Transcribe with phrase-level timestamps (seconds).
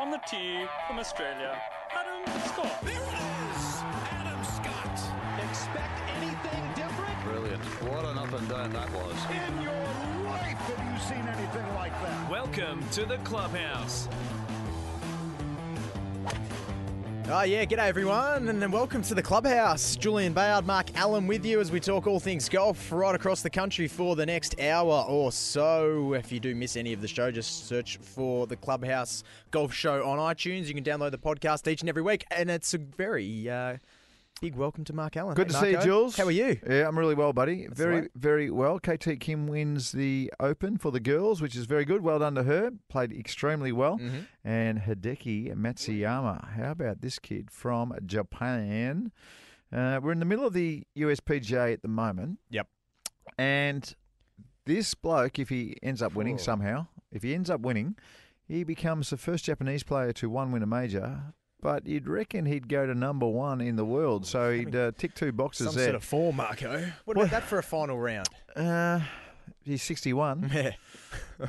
[0.00, 1.60] On the tee from Australia,
[1.94, 2.80] Adam Scott.
[2.82, 3.20] There it
[3.52, 3.82] is!
[4.10, 4.98] Adam Scott.
[5.46, 7.22] Expect anything different?
[7.22, 7.62] Brilliant.
[7.84, 9.14] What an up and down that was.
[9.28, 9.72] In your
[10.24, 12.30] life have you seen anything like that?
[12.30, 14.08] Welcome to the clubhouse.
[17.32, 19.94] Oh, yeah, g'day everyone, and welcome to the clubhouse.
[19.94, 23.48] Julian Bayard, Mark Allen with you as we talk all things golf right across the
[23.48, 26.14] country for the next hour or so.
[26.14, 29.22] If you do miss any of the show, just search for the Clubhouse
[29.52, 30.66] Golf Show on iTunes.
[30.66, 33.76] You can download the podcast each and every week, and it's a very uh,
[34.40, 35.34] big welcome to Mark Allen.
[35.34, 36.16] Good Hey, to see you, Jules.
[36.16, 36.58] How are you?
[36.66, 37.66] Yeah, I'm really well, buddy.
[37.66, 38.10] That's very, right.
[38.14, 38.78] very well.
[38.78, 42.02] KT Kim wins the Open for the girls, which is very good.
[42.02, 42.70] Well done to her.
[42.88, 43.98] Played extremely well.
[43.98, 44.20] Mm-hmm.
[44.42, 46.56] And Hideki Matsuyama.
[46.56, 49.12] How about this kid from Japan?
[49.72, 52.38] Uh, we're in the middle of the USPGA at the moment.
[52.48, 52.66] Yep.
[53.38, 53.94] And
[54.64, 57.96] this bloke, if he ends up winning somehow, if he ends up winning,
[58.48, 61.34] he becomes the first Japanese player to one win a major.
[61.62, 64.26] But you'd reckon he'd go to number one in the world.
[64.26, 65.84] So he'd uh, tick two boxes Some there.
[65.86, 66.90] sort of four, Marco.
[67.04, 68.28] What about that for a final round?
[68.56, 69.00] Uh,
[69.62, 70.50] he's 61.
[71.40, 71.46] Yeah.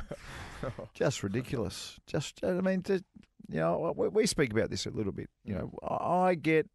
[0.94, 1.98] Just ridiculous.
[2.06, 2.94] Just, I mean, to,
[3.48, 5.28] you know, we, we speak about this a little bit.
[5.44, 6.68] You know, I get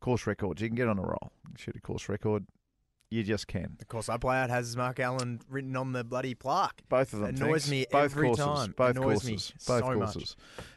[0.00, 0.62] course records.
[0.62, 2.46] You can get on a roll, shoot a course record.
[3.10, 3.76] You just can.
[3.78, 6.82] The course I play out has Mark Allen written on the bloody plaque.
[6.88, 7.36] Both of them.
[7.36, 7.70] Annoys thanks.
[7.70, 8.44] me Both every courses.
[8.44, 8.74] time.
[8.76, 9.52] Both Annoys courses.
[9.66, 9.94] Both so much.
[10.12, 10.36] courses.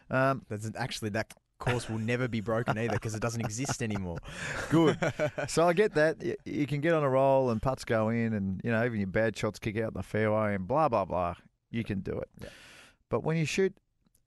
[0.09, 4.17] Um, That's actually that course will never be broken either because it doesn't exist anymore.
[4.69, 4.97] good.
[5.47, 6.21] so I get that.
[6.21, 8.99] You, you can get on a roll and putts go in, and you know even
[8.99, 11.35] your bad shots kick out in the fairway, and blah blah blah.
[11.69, 12.49] You can do it.
[13.09, 13.73] But when you shoot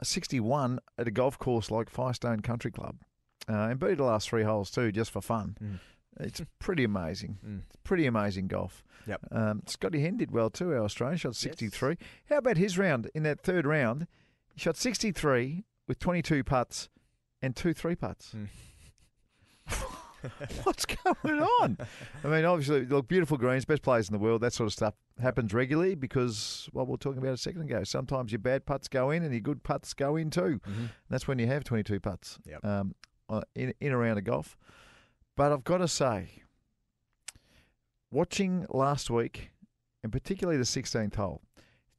[0.01, 2.97] a 61 at a golf course like Firestone Country Club,
[3.49, 5.79] uh, and beat the last three holes too, just for fun, Mm.
[6.21, 7.39] it's pretty amazing.
[7.47, 7.61] Mm.
[7.67, 8.83] It's pretty amazing golf.
[9.07, 9.21] Yep.
[9.33, 10.73] Um, Scotty Hend did well too.
[10.73, 11.97] Our Australian shot 63.
[12.31, 14.07] How about his round in that third round?
[14.55, 16.89] He shot 63 with 22 putts
[17.45, 18.35] and two three putts.
[18.35, 18.49] Mm.
[20.65, 21.77] What's going on?
[22.25, 24.41] I mean, obviously, look, beautiful greens, best players in the world.
[24.41, 27.85] That sort of stuff happens regularly because what we were talking about a second ago.
[27.85, 30.61] Sometimes your bad putts go in and your good putts go in too.
[30.67, 30.89] Mhm.
[31.11, 32.65] That's when you have 22 putts Yep.
[32.65, 32.95] um,
[33.29, 34.57] uh, in, in a round of golf.
[35.37, 36.43] But I've got to say,
[38.11, 39.51] watching last week,
[40.03, 41.43] and particularly the 16th hole,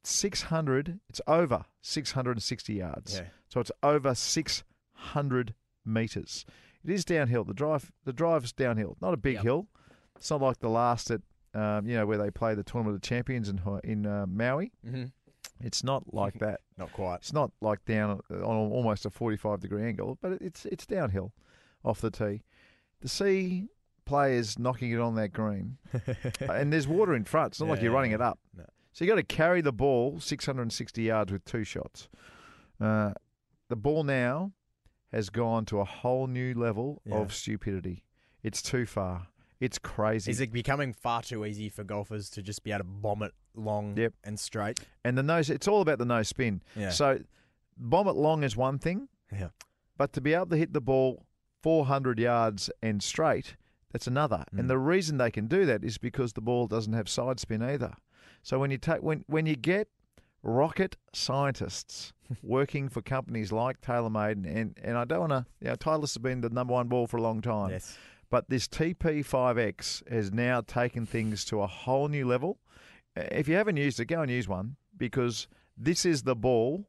[0.02, 3.14] 600, it's over 660 yards.
[3.18, 3.26] Yeah.
[3.48, 4.64] So it's over 600
[5.84, 6.44] metres.
[6.84, 7.44] It is downhill.
[7.44, 8.96] The drive, the drive's downhill.
[9.00, 9.44] Not a big Yep.
[9.44, 9.66] hill.
[10.16, 11.20] It's not like the last at,
[11.54, 14.72] um, you know, where they play the tournament of champions in in uh, Maui.
[14.86, 15.12] Mhm.
[15.60, 16.60] It's not like that.
[16.78, 17.16] Not quite.
[17.16, 21.32] It's not like down on almost a 45 degree angle, but it's it's downhill
[21.84, 22.42] off the tee.
[23.02, 23.68] To see
[24.04, 25.78] players knocking it on that green,
[26.40, 27.52] and there's water in front.
[27.52, 28.38] It's not like you're running it up.
[28.56, 28.64] No.
[28.92, 32.08] So you got to carry the ball 660 yards with two shots.
[32.80, 33.12] Uh,
[33.68, 34.52] the ball now
[35.16, 37.14] has gone to a whole new level Yeah.
[37.16, 38.04] of stupidity.
[38.42, 39.28] It's too far.
[39.60, 40.30] It's crazy.
[40.30, 43.32] Is it becoming far too easy for golfers to just be able to bomb it
[43.54, 44.12] long Yep.
[44.24, 44.78] and straight?
[45.04, 45.48] and the nose.
[45.48, 46.62] It's all about the no spin.
[46.76, 46.90] Yeah.
[46.90, 47.20] So
[47.78, 49.08] bomb it long is one thing.
[49.32, 49.48] Yeah.
[49.96, 51.24] But to be able to hit the ball
[51.62, 53.56] 400 yards and straight,
[53.92, 54.44] that's another.
[54.52, 54.58] Mm.
[54.60, 57.62] And the reason they can do that is because the ball doesn't have side spin
[57.62, 57.94] either.
[58.42, 59.88] So when you take when when you get
[60.46, 62.12] rocket scientists
[62.42, 66.14] working for companies like TaylorMade and and, and I don't want to, you know, Titleist
[66.14, 67.70] has been the number one ball for a long time.
[67.70, 67.98] Yes.
[68.30, 72.58] But this TP5X has now taken things to a whole new level.
[73.16, 75.46] Uh, If you haven't used it, go and use one because
[75.76, 76.86] this is the ball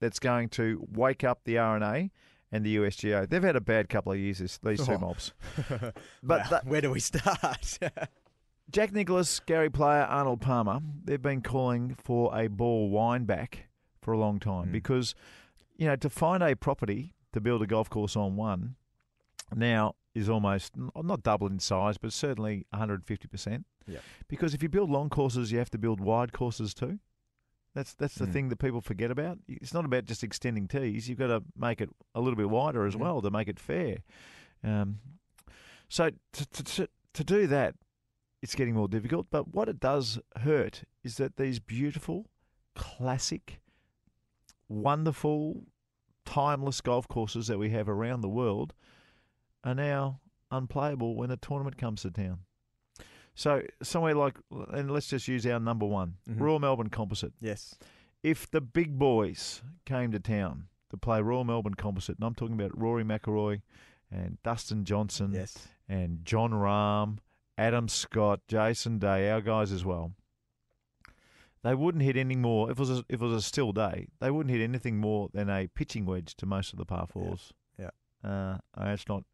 [0.00, 2.10] that's going to wake up the R&A
[2.52, 3.28] and the USGA.
[3.28, 4.98] They've had a bad couple of years, this, these two Oh.
[4.98, 5.32] mobs.
[5.68, 7.78] But But that- where do we start?
[8.70, 13.68] Jack Nicklaus, Gary Player, Arnold Palmer, they've been calling for a ball wind back
[14.02, 14.72] for a long time Mm.
[14.72, 15.14] because,
[15.76, 18.76] you know, to find a property to build a golf course on one
[19.54, 23.64] now is almost not double in size, but certainly 150%.
[23.86, 23.98] Yeah.
[24.28, 26.98] Because if you build long courses, you have to build wide courses too.
[27.74, 28.32] That's that's the Mm.
[28.32, 29.38] thing that people forget about.
[29.46, 31.08] It's not about just extending tees.
[31.08, 33.98] You've got to make it a little bit wider as well to make it fair.
[34.64, 34.98] Um,
[35.88, 37.76] so to, to, to do that,
[38.42, 39.26] it's getting more difficult.
[39.30, 42.26] But what it does hurt is that these beautiful,
[42.74, 43.60] classic,
[44.68, 45.64] wonderful,
[46.24, 48.74] timeless golf courses that we have around the world
[49.64, 50.20] are now
[50.50, 52.40] unplayable when a tournament comes to town.
[53.34, 56.40] So somewhere like, and let's just use our number one, Mhm.
[56.40, 57.34] Royal Melbourne Composite.
[57.40, 57.78] yes.
[58.22, 62.54] If the big boys came to town to play Royal Melbourne Composite, and I'm talking
[62.54, 63.62] about Rory McIlroy
[64.10, 65.68] and Dustin Johnson Yes.
[65.88, 67.18] and Jon Rahm,
[67.58, 70.12] Adam Scott, Jason Day, our guys as well.
[71.64, 72.70] they wouldn't hit any more.
[72.70, 75.28] If it was a, if it was a still day, they wouldn't hit anything more
[75.34, 77.52] than a pitching wedge to most of the par fours.
[77.78, 77.90] Yeah.
[78.24, 79.24] Uh, that's not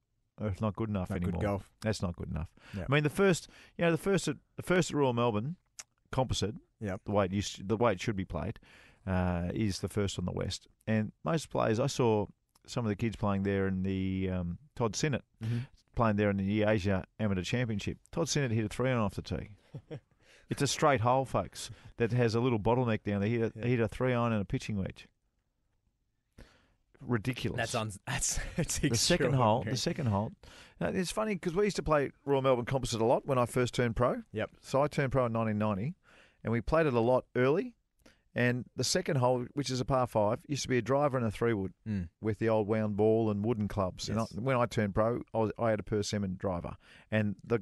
[0.40, 1.32] that's not good enough Not anymore.
[1.40, 1.70] good golf.
[1.82, 2.48] That's not good enough.
[2.76, 2.84] Yeah.
[2.88, 3.48] I mean, the first,
[3.78, 5.56] you know, the first at the first at Royal Melbourne
[6.10, 7.02] composite, Yep.
[7.04, 8.58] the way it used, the way it should be played,
[9.06, 10.66] uh, is the first on the west.
[10.86, 12.26] And most players, I saw
[12.66, 15.66] some of the kids playing there in the um, Todd Sinnott Mhm.
[15.94, 17.98] Playing there in the Asia Amateur Championship.
[18.12, 19.50] Todd Sinnott hit a three on off the tee.
[20.50, 23.28] it's a straight hole, folks, that has a little bottleneck down there.
[23.28, 23.66] He hit a, Yeah.
[23.66, 25.06] hit a three iron and a pitching wedge.
[27.00, 29.62] Ridiculous That's un- that's it's the second hole.
[29.68, 30.32] The second hole.
[30.80, 33.44] Now, it's funny because we used to play Royal Melbourne Composite a lot when I
[33.46, 34.22] first turned pro.
[34.32, 34.50] Yep.
[34.62, 35.94] So I turned pro in 1990,
[36.42, 37.74] and we played it a lot early.
[38.36, 41.24] And the second hole, which is a par five, used to be a driver and
[41.26, 42.08] a three wood Mm.
[42.20, 44.08] with the old wound ball and wooden clubs.
[44.08, 44.30] Yes.
[44.32, 46.74] And I, when I turned pro, I, was, I had a persimmon driver,
[47.12, 47.60] and the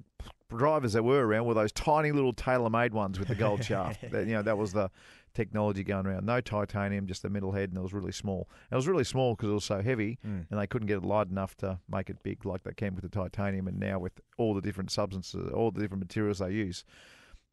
[0.48, 4.00] drivers that were around were those tiny little TaylorMade ones with the gold shaft.
[4.10, 4.90] That, you know, that was the
[5.34, 6.26] technology going around.
[6.26, 8.48] No titanium, just the metal head, and it was really small.
[8.70, 10.46] And it was really small because it was so heavy, Mm.
[10.50, 13.02] and they couldn't get it light enough to make it big like they can with
[13.02, 13.66] the titanium.
[13.68, 16.84] And now with all the different substances, all the different materials they use,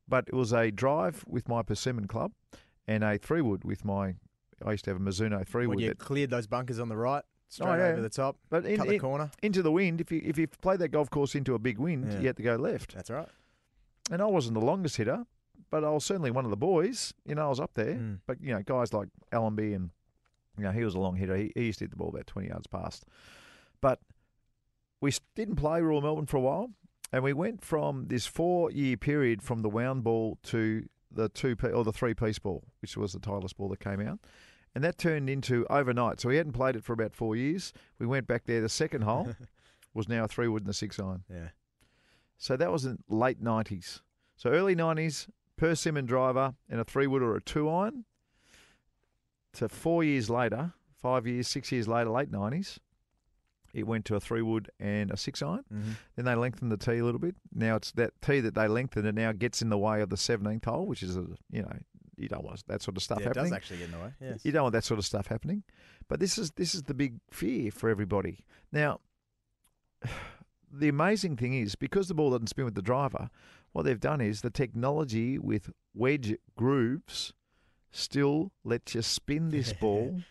[0.07, 2.31] but it was a drive with my persimmon club,
[2.89, 4.15] and a three wood with my.
[4.65, 5.75] I used to have a Mizuno three wood.
[5.77, 7.83] When you that, cleared those bunkers on the right, straight Oh, yeah.
[7.91, 9.31] over the top, but in, cut the in- corner.
[9.41, 10.01] into the wind.
[10.01, 12.19] If you if you played that golf course into a big wind, Yeah.
[12.19, 12.93] you had to go left.
[12.95, 13.29] That's right.
[14.11, 15.25] And I wasn't the longest hitter,
[15.69, 17.13] but I was certainly one of the boys.
[17.25, 17.95] You know, I was up there.
[17.95, 18.19] Mm.
[18.25, 19.91] But you know, guys like Allenby and
[20.57, 21.37] you know he was a long hitter.
[21.37, 23.05] He, he used to hit the ball about twenty yards past.
[23.81, 23.99] But
[24.99, 26.71] we didn't play Royal Melbourne for a while,
[27.13, 31.83] and we went from this four-year period from the wound ball to the two or
[31.83, 34.19] the three-piece ball, which was the Titleist ball that came out.
[34.75, 36.19] And that turned into overnight.
[36.19, 37.73] So we hadn't played it for about four years.
[37.97, 38.61] We went back there.
[38.61, 39.29] The second hole
[39.93, 41.23] was now a three wood and a six iron.
[41.29, 41.49] Yeah.
[42.37, 44.01] So that was in late nineties.
[44.37, 45.27] So early nineties,
[45.57, 48.05] persimmon driver and a three wood or a two iron.
[49.53, 52.79] To four years later, five years, six years later, late nineties,
[53.73, 55.63] it went to a three wood and a six iron.
[55.73, 55.95] Mhm.
[56.15, 57.35] Then they lengthened the tee a little bit.
[57.53, 60.17] Now it's that tee that they lengthened and now gets in the way of the
[60.17, 61.77] seventeenth hole, which is a you know
[62.17, 63.45] you don't want that sort of stuff Yeah, it happening.
[63.45, 64.13] does actually get in the way.
[64.19, 64.43] Yes.
[64.43, 65.63] You don't want that sort of stuff happening.
[66.07, 68.45] But this is this is the big fear for everybody.
[68.71, 68.99] Now,
[70.71, 73.29] the amazing thing is because the ball doesn't spin with the driver,
[73.71, 77.33] what they've done is the technology with wedge grooves
[77.91, 80.21] still lets you spin this ball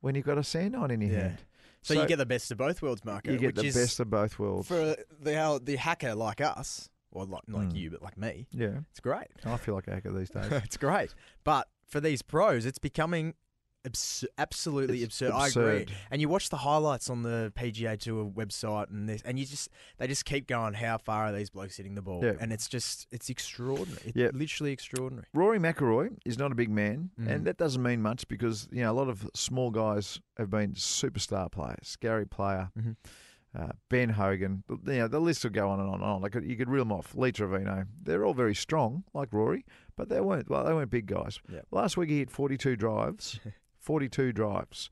[0.00, 1.20] when you've got a sand on in your Yeah.
[1.20, 1.44] hand.
[1.84, 3.30] So, you get the best of both worlds, Marco.
[3.30, 4.66] you get the best of both worlds.
[4.68, 7.76] for the the hacker like us, or like not like Mm.
[7.76, 8.46] you, but like me.
[8.52, 9.28] yeah, It's great.
[9.44, 10.46] I feel like a hacker these days.
[10.50, 11.14] it's great.
[11.44, 13.34] But for these pros, it's becoming
[13.84, 15.32] abs- absolutely It's absurd.
[15.32, 15.86] I agree.
[16.10, 19.68] And you watch the highlights on the PGA Tour website, and this, and you just
[19.98, 20.74] they just keep going.
[20.74, 22.24] How far are these blokes hitting the ball?
[22.24, 22.32] Yeah.
[22.40, 24.02] And it's just it's extraordinary.
[24.06, 24.30] It's Yeah.
[24.32, 25.26] literally extraordinary.
[25.34, 27.28] Rory McIlroy is not a big man, Mhm.
[27.28, 30.72] and that doesn't mean much because you know a lot of small guys have been
[30.74, 31.96] superstar players.
[32.00, 32.96] Gary Player, Mhm.
[33.56, 34.64] uh, Ben Hogan.
[34.68, 36.22] You know the list will go on and on and on.
[36.22, 37.14] Like you could reel them off.
[37.14, 37.84] Lee Trevino.
[38.02, 39.64] They're all very strong, like Rory,
[39.96, 40.48] but they weren't.
[40.50, 41.40] Well, they weren't big guys.
[41.48, 41.60] Yeah.
[41.70, 43.38] Last week he hit forty-two drives.
[43.84, 44.90] forty-two drives.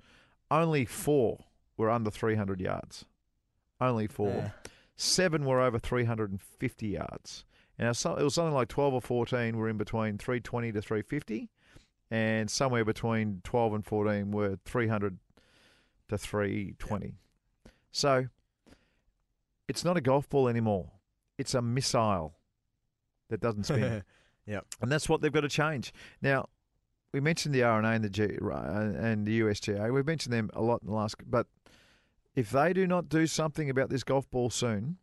[0.51, 1.47] Only four
[1.77, 3.07] were under three hundred yards.
[3.81, 4.29] Only four.
[4.29, 4.51] Yeah.
[4.95, 7.45] Seven were over 350 yards.
[7.79, 10.81] And it was it was something like 12 or 14 were in between 320 to
[10.81, 11.51] 350.
[12.11, 15.19] And somewhere between 12 and 14 were 300
[16.09, 17.15] to 320.
[17.91, 18.27] So
[19.67, 20.93] it's not a golf ball anymore.
[21.39, 22.35] It's a missile
[23.31, 24.05] that doesn't spin.
[24.47, 24.61] yeah.
[24.81, 25.93] And that's what they've got to change.
[26.21, 26.49] Now,
[27.13, 29.93] we mentioned the R&A and the G, uh, and the USGA.
[29.93, 31.17] We've mentioned them a lot in the last.
[31.27, 31.47] But
[32.35, 34.97] if they do not do something about this golf ball soon,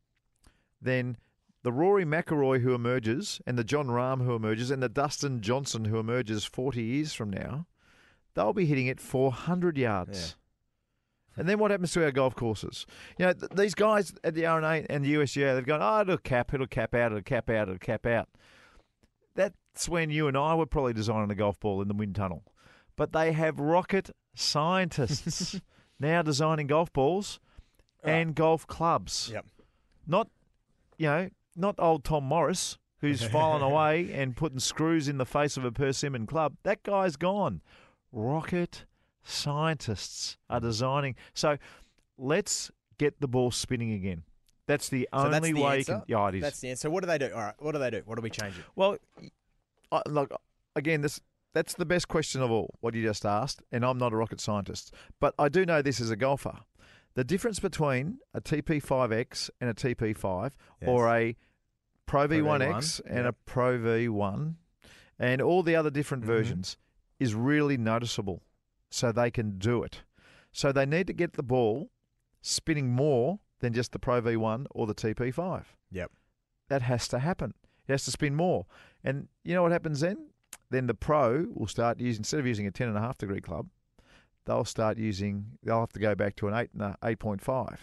[0.81, 1.17] then
[1.61, 5.85] the Rory McIlroy who emerges, and the Jon Rahm who emerges, and the Dustin Johnson
[5.85, 7.67] who emerges 40 years from now,
[8.33, 10.35] they'll be hitting it 400 yards.
[11.37, 12.85] And then what happens to our golf courses?
[13.17, 16.17] You know, th- these guys at the R&A and the USGA, they've gone, oh, it'll
[16.17, 18.29] cap, it'll cap out, it'll cap out, it'll cap out.
[19.73, 22.43] That's when you and I were probably designing a golf ball in the wind tunnel.
[22.95, 25.61] But they have rocket scientists
[25.99, 27.39] now designing golf balls
[28.03, 29.29] and golf clubs.
[29.31, 29.45] Yep.
[30.07, 30.29] Not,
[30.97, 35.55] you know, not old Tom Morris who's filing away and putting screws in the face
[35.55, 36.55] of a persimmon club.
[36.63, 37.61] That guy's gone.
[38.11, 38.85] Rocket
[39.23, 41.15] scientists are designing.
[41.33, 41.57] So
[42.17, 44.23] let's get the ball spinning again.
[44.67, 45.91] That's the So only that's the way answer?
[45.93, 46.03] you can.
[46.07, 46.41] Yeah, it is.
[46.41, 46.81] That's the answer.
[46.81, 47.31] So what do they do?
[47.33, 47.55] All right.
[47.59, 48.01] What do they do?
[48.05, 48.63] What do we change it?
[48.75, 48.97] Well,
[49.91, 50.31] I, look
[50.75, 51.01] again.
[51.01, 51.21] This
[51.53, 52.75] that's the best question of all.
[52.81, 55.99] What you just asked, and I'm not a rocket scientist, but I do know this
[55.99, 56.59] as a golfer.
[57.15, 60.51] The difference between a TP5X and a TP5,
[60.85, 61.35] or a
[62.05, 63.25] Pro Pro V1X V1, and yep.
[63.25, 64.55] a Pro V1,
[65.17, 66.27] and all the other different Mhm.
[66.27, 66.77] versions
[67.19, 68.43] is really noticeable
[68.89, 70.03] so they can do it.
[70.51, 71.91] So they need to get the ball
[72.41, 75.75] spinning more than just the Pro V1 or the TP5.
[75.91, 76.11] Yep.
[76.69, 77.53] That has to happen.
[77.87, 78.65] It has to spin more.
[79.03, 80.17] And you know what happens then?
[80.69, 83.67] Then the Pro will start using, instead of using a 10.5 degree club,
[84.45, 87.77] they'll start using, they'll have to go back to an 8 and a 8.5.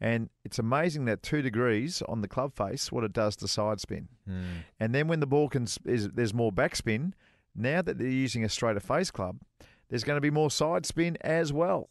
[0.00, 3.80] And it's amazing that two degrees on the club face, what it does to side
[3.80, 4.08] spin.
[4.26, 4.42] Hmm.
[4.78, 7.12] And then when the ball can, is, there's more backspin,
[7.54, 9.40] now that they're using a straighter face club,
[9.90, 11.90] there's going to be more side spin as well.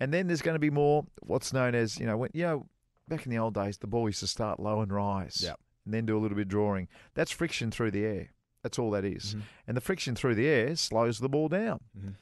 [0.00, 2.66] And then there's going to be more what's known as, you know, when, you know,
[3.08, 5.60] back in the old days, the ball used to start low and rise Yep.
[5.84, 6.88] And then do a little bit of drawing.
[7.14, 8.30] That's friction through the air.
[8.62, 9.34] That's all that is.
[9.34, 9.42] Mhm.
[9.68, 11.80] And the friction through the air slows the ball down.
[11.98, 12.14] Mhm.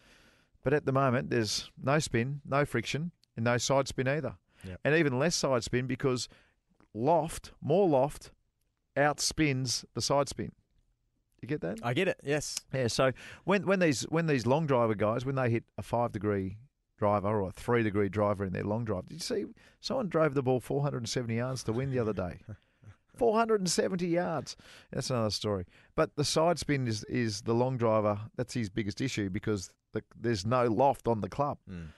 [0.62, 4.36] But at the moment, there's no spin, no friction, and no side spin either.
[4.64, 4.80] Yep.
[4.84, 6.28] And even less side spin because
[6.94, 8.30] loft, more loft,
[8.96, 10.52] outspins the side spin.
[11.40, 11.78] You get that?
[11.82, 12.20] I get it.
[12.22, 12.58] Yes.
[12.72, 12.88] Yeah.
[12.88, 13.12] So
[13.44, 16.58] when when these when these long driver guys when they hit a five degree
[16.98, 19.46] driver or a three degree driver in their long drive, did you see
[19.80, 22.40] someone drove the ball 470 yards to win the other day?
[23.20, 24.56] 470 yards.
[24.90, 25.66] That's another story.
[25.94, 28.18] But the side spin is is the long driver.
[28.34, 31.58] That's his biggest issue because the, there's no loft on the club.
[31.70, 31.88] Mm.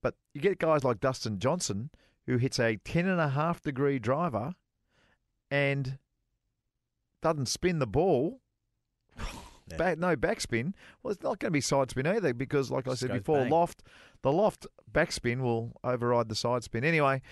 [0.00, 1.90] But you get guys like Dustin Johnson
[2.26, 4.54] who hits a 10 and a half degree driver
[5.50, 5.98] and
[7.20, 8.40] doesn't spin the ball.
[9.68, 9.76] Yeah.
[9.76, 10.72] Back, no backspin.
[11.00, 13.50] Well, it's not going to be side spin either because, like I said before, bang.
[13.50, 13.84] loft
[14.20, 16.82] the loft backspin will override the side spin.
[16.82, 17.22] Anyway,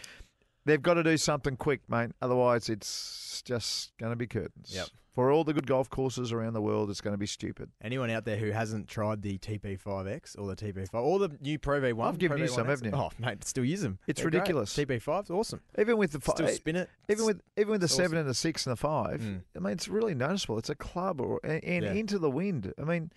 [0.69, 2.11] they've got to do something quick, mate.
[2.23, 4.71] Otherwise, it's just going to be curtains.
[4.75, 4.89] Yep.
[5.15, 7.71] For all the good golf courses around the world, it's going to be stupid.
[7.83, 11.81] Anyone out there who hasn't tried the TP5X or the TP5 or the new Pro
[11.81, 12.07] V1?
[12.07, 12.71] I've given Pro you some, V1X?
[12.71, 12.99] haven't you?
[12.99, 13.99] Oh, mate, still use them.
[14.07, 14.77] It's They're ridiculous.
[14.77, 15.61] TP5's awesome.
[15.77, 16.89] Even with the fi- Still spin it.
[17.09, 19.43] Even with even with the it's seven and the six and the five, Mm.
[19.57, 20.57] I mean, it's really noticeable.
[20.59, 21.93] It's a club or and, and Yeah.
[21.95, 22.73] into the wind.
[22.81, 23.11] I mean,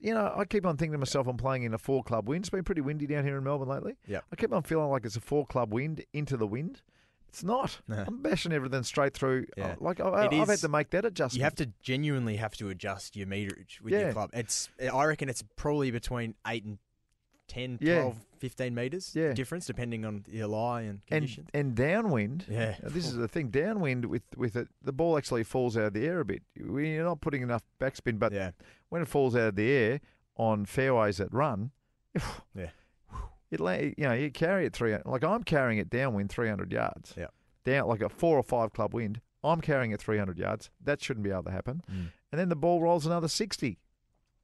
[0.00, 2.42] you know, I keep on thinking to myself, I'm playing in a four club wind.
[2.44, 3.96] It's been pretty windy down here in Melbourne lately.
[4.06, 4.24] Yep.
[4.32, 6.82] I keep on feeling like it's a four club wind into the wind.
[7.28, 7.80] It's not.
[7.88, 8.04] No.
[8.06, 9.46] I'm bashing everything straight through.
[9.58, 9.74] Uh, yeah.
[9.80, 11.38] Like I, I've had to make that adjustment.
[11.38, 14.00] You have to genuinely have to adjust your meterage with Yeah.
[14.00, 14.30] your club.
[14.32, 16.78] It's I reckon it's probably between 8 and
[17.48, 18.02] 10, Yeah.
[18.02, 19.32] 12, 15 meters Yeah.
[19.32, 21.48] difference depending on your lie and and conditions.
[21.54, 22.44] and downwind.
[22.48, 22.76] Yeah.
[22.82, 23.48] This is the thing.
[23.48, 26.42] Downwind with with it, the ball actually falls out of the air a bit.
[26.54, 28.50] You're not putting enough backspin, but yeah.
[28.88, 30.00] When it falls out of the air
[30.36, 31.70] on fairways that run,
[32.54, 32.70] Yeah.
[33.50, 33.60] it
[33.98, 37.14] you know you carry it three like I'm carrying it downwind 300 yards.
[37.16, 37.26] Yeah.
[37.64, 39.20] down like a four or five club wind.
[39.44, 40.70] I'm carrying it 300 yards.
[40.82, 41.82] That shouldn't be able to happen.
[41.88, 43.78] And then the ball rolls another 60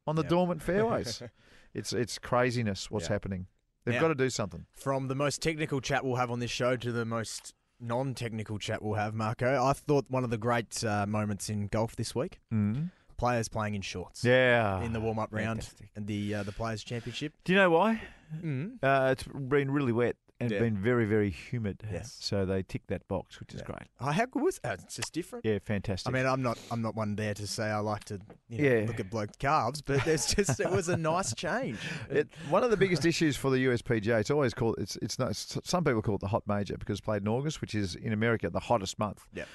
[0.06, 0.28] on the Yep.
[0.30, 1.22] dormant fairways.
[1.74, 3.46] it's it's craziness what's happening.
[3.84, 4.66] They've Now- got to do something.
[4.72, 8.80] From the most technical chat we'll have on this show to the most non-technical chat
[8.82, 9.62] we'll have, Marco.
[9.62, 12.90] I thought one of the great uh, moments in golf this week: Mm.
[13.24, 14.82] Players playing in shorts Yeah.
[14.82, 15.66] in the warm-up round
[15.96, 17.32] and the uh, the Players Championship.
[17.44, 18.02] Do you know why?
[18.42, 18.78] Mm.
[18.82, 20.58] Uh, it's been really wet and Yeah.
[20.58, 21.82] been very, very humid.
[21.90, 22.16] Yes.
[22.20, 23.66] So they tick that box, which is Yeah.
[23.66, 23.88] great.
[24.00, 24.80] Oh, how good was that?
[24.82, 25.44] It's just different.
[25.44, 26.08] Yeah, fantastic.
[26.08, 28.68] I mean, I'm not I'm not one there to say I like to you know,
[28.68, 28.86] Yeah.
[28.88, 31.78] look at bloke calves, but there's just it was a nice change.
[32.10, 35.34] It, one of the biggest issues for the USPGA, it's always called it's it's not.
[35.36, 38.12] Some people call it the hot major because it's played in August, which is in
[38.12, 39.20] America the hottest month.
[39.32, 39.48] Yep.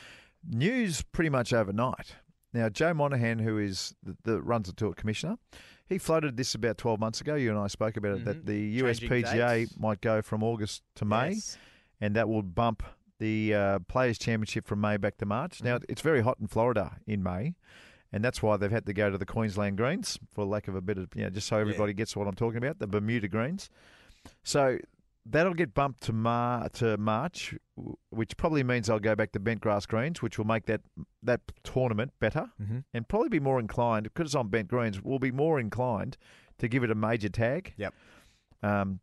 [0.50, 2.16] News pretty much overnight.
[2.54, 5.38] Now Jay Monahan, who is the, the runs the tour commissioner,
[5.88, 7.36] he floated this about twelve months ago.
[7.36, 8.46] You and I spoke about it that Mhm.
[8.46, 11.58] the USPGA might go from August to May, Yes.
[12.02, 12.84] and that will bump
[13.20, 15.62] the uh, Players Championship from May back to March.
[15.64, 17.56] Now it's very hot in Florida in May.
[18.12, 20.82] And that's why they've had to go to the Queensland Greens, for lack of a
[20.82, 23.70] bit of, you know, just so everybody gets what I'm talking about, the Bermuda Greens.
[24.42, 24.80] So
[25.26, 27.54] that'll get bumped to Mar- to March,
[28.10, 30.82] which probably means I'll go back to bent grass greens, which will make that
[31.22, 32.84] that tournament better Mhm.
[32.94, 35.02] and probably be more inclined because it's on bent greens.
[35.04, 36.18] We'll be more inclined
[36.58, 37.74] to give it a major tag.
[37.78, 37.94] Yep.
[38.64, 39.00] Um,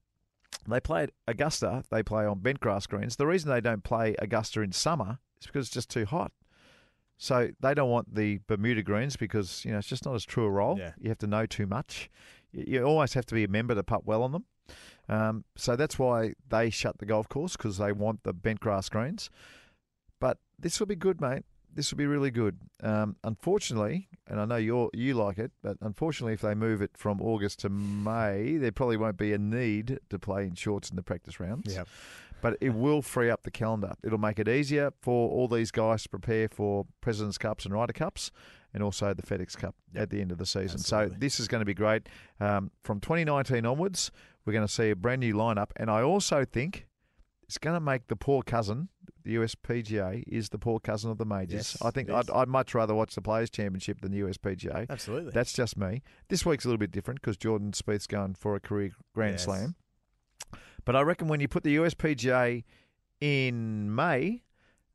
[0.69, 1.85] they play at Augusta.
[1.91, 3.17] They play on bent grass greens.
[3.17, 6.33] The reason they don't play Augusta in summer is because it's just too hot.
[7.19, 10.45] So they don't want the Bermuda greens because you know it's just not as true
[10.45, 10.79] a roll.
[10.79, 10.93] Yeah.
[10.99, 12.11] You have to know too much.
[12.53, 14.45] You, you almost have to be a member to putt well on them.
[15.09, 18.89] Um, so that's why they shut the golf course because they want the bent grass
[18.89, 19.31] greens.
[20.21, 21.45] But this will be good, mate.
[21.73, 22.59] This will be really good.
[22.83, 26.93] Um, unfortunately, and I know you you like it, but unfortunately, if they move it
[26.97, 30.97] from August to May, there probably won't be a need to play in shorts in
[30.97, 31.85] the practice rounds Yeah.
[32.41, 33.93] but it will free up the calendar.
[34.03, 37.93] It'll make it easier for all these guys to prepare for President's Cups and Ryder
[37.93, 38.31] Cups
[38.73, 40.81] and also the FedEx Cup at the end of the season.
[40.81, 41.15] Absolutely.
[41.17, 42.09] So this is going to be great.
[42.41, 44.11] Um, from 2019 onwards,
[44.47, 45.71] we're going to see a brand new lineup.
[45.77, 46.87] And I also think
[47.43, 48.89] it's going to make the poor cousin,
[49.25, 51.53] the US PGA is the poor cousin of the majors.
[51.53, 52.31] Yes, I think I'd.
[52.31, 54.87] I'd much rather watch the Players Championship than the US PGA.
[54.89, 55.33] Absolutely.
[55.33, 56.03] That's just me.
[56.29, 59.45] This week's a little bit different because Jordan Spieth's going for a career Grand Yes.
[59.45, 59.75] Slam.
[60.85, 62.63] But I reckon when you put the US PGA
[63.21, 64.45] in May,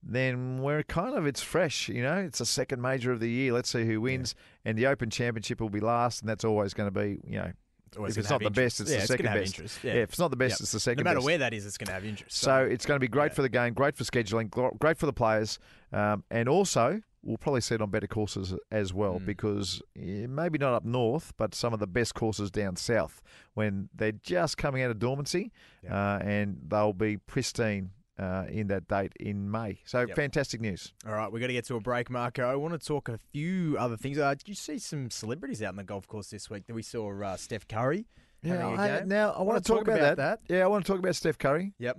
[0.02, 1.90] then we're kind of it's fresh.
[1.90, 3.52] You know, it's the second major of the year.
[3.52, 6.92] Let's see who wins, and the Open Championship will be last, and that's always going
[6.92, 7.52] to be you know.
[7.98, 8.80] If it's not the interest.
[8.80, 9.54] best, it's yeah, the it's second best.
[9.60, 9.84] interest.
[9.84, 9.94] Yeah.
[9.94, 10.02] Yeah.
[10.04, 10.60] if it's not the best, Yep.
[10.62, 11.26] it's the second No matter best.
[11.26, 12.38] where that is, it's going to have interest.
[12.38, 13.36] So it's going to be great Yeah.
[13.36, 15.60] for the game, great for scheduling, great for the players,
[15.92, 19.26] um, and also we'll probably see it on better courses as well Mm.
[19.28, 23.22] because maybe not up north, but some of the best courses down south
[23.54, 25.52] when they're just coming out of dormancy,
[25.88, 27.92] uh, and they'll be pristine.
[28.22, 29.80] Uh, in that date in May.
[29.84, 30.16] So Yep.
[30.16, 30.94] fantastic news.
[31.08, 32.48] All right, we've got to get to a break, Marco.
[32.48, 34.20] I want to talk a few other things.
[34.20, 36.68] Uh, did you see some celebrities out on the golf course this week?
[36.68, 38.06] That we saw uh, Steph Curry.
[38.46, 40.40] a I- now I want Wanna to talk, about, that.
[40.48, 41.74] Yeah, I want to talk about Steph Curry.
[41.80, 41.98] Yep.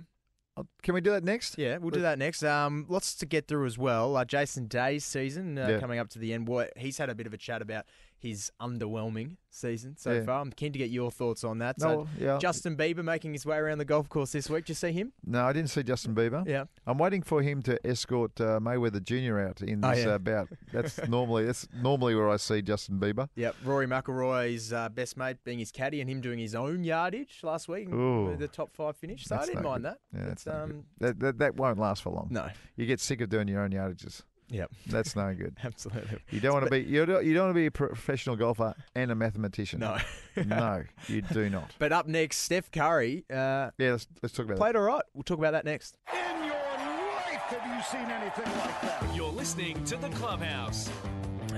[0.83, 1.57] Can we do that next?
[1.57, 2.43] Yeah, we'll do that next.
[2.43, 4.15] Um, lots to get through as well.
[4.15, 5.79] Uh, Jason Day's season uh, Yeah.
[5.79, 6.47] coming up to the end.
[6.47, 7.85] What he's had a bit of a chat about
[8.23, 10.23] his underwhelming season so Yeah.
[10.23, 10.41] far.
[10.41, 11.79] I'm keen to get your thoughts on that.
[11.79, 12.39] So, yeah.
[12.39, 14.63] Justin Bieber making his way around the golf course this week.
[14.65, 15.13] Did you see him?
[15.23, 16.47] No, I didn't see Justin Bieber.
[16.47, 16.65] Yeah.
[16.87, 19.39] I'm waiting for him to escort uh, Mayweather Jr.
[19.39, 20.13] out in Oh, this yeah.
[20.13, 20.49] uh, bout.
[20.71, 23.29] That's normally that's normally where I see Justin Bieber.
[23.35, 27.41] Yeah, Rory McIlroy's uh, best mate being his caddy and him doing his own yardage
[27.43, 27.89] last week.
[27.91, 29.25] With The top five finish.
[29.25, 29.91] So I didn't no mind good.
[29.91, 29.99] that.
[30.17, 32.29] Yeah, that's no um, That, that that won't last for long.
[32.31, 32.47] no.
[32.75, 34.23] You get sick of doing your own yardages.
[34.49, 34.71] Yep.
[34.87, 35.57] That's no good.
[35.63, 36.19] Absolutely.
[36.29, 38.73] You don't want to be you don't, you don't want to be a professional golfer
[38.95, 39.79] and a mathematician.
[39.79, 39.97] No.
[40.45, 41.71] no, you do not.
[41.79, 44.59] But up next, Steph Curry uh, Yeah, let's, let's talk about that.
[44.61, 45.03] played all right.
[45.13, 45.97] We'll talk about that next.
[46.13, 49.15] In your life have you seen anything like that?
[49.15, 50.89] You're listening to the Clubhouse.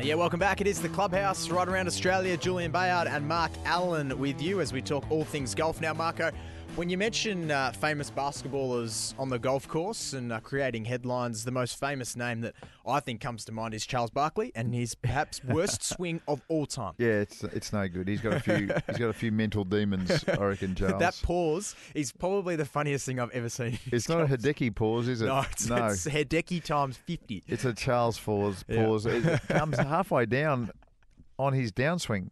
[0.02, 0.60] Yeah, welcome back.
[0.60, 2.36] It is the clubhouse right around Australia.
[2.36, 5.80] Julian Bayard and Mark Allen with you as we talk all things golf.
[5.80, 6.32] Now, Marco,
[6.76, 11.52] when you mention uh, famous basketballers on the golf course and uh, creating headlines, the
[11.52, 12.54] most famous name that
[12.86, 16.66] I think comes to mind is Charles Barkley and his perhaps worst swing of all
[16.66, 16.94] time.
[16.98, 18.08] Yeah, it's it's no good.
[18.08, 20.26] He's got a few he's got a few mental demons.
[20.28, 21.00] I reckon, Charles.
[21.00, 23.80] That pause is probably the funniest thing I've ever seen.
[23.92, 25.28] it's not a Hideki pause, is it?
[25.28, 25.86] No, it's, no.
[25.88, 27.44] it's Hideki times 50.
[27.48, 28.66] It's a Charles pause.
[28.68, 28.86] Yeah.
[28.86, 29.06] Pause.
[29.08, 30.72] It comes halfway down
[31.38, 32.30] on his downswing.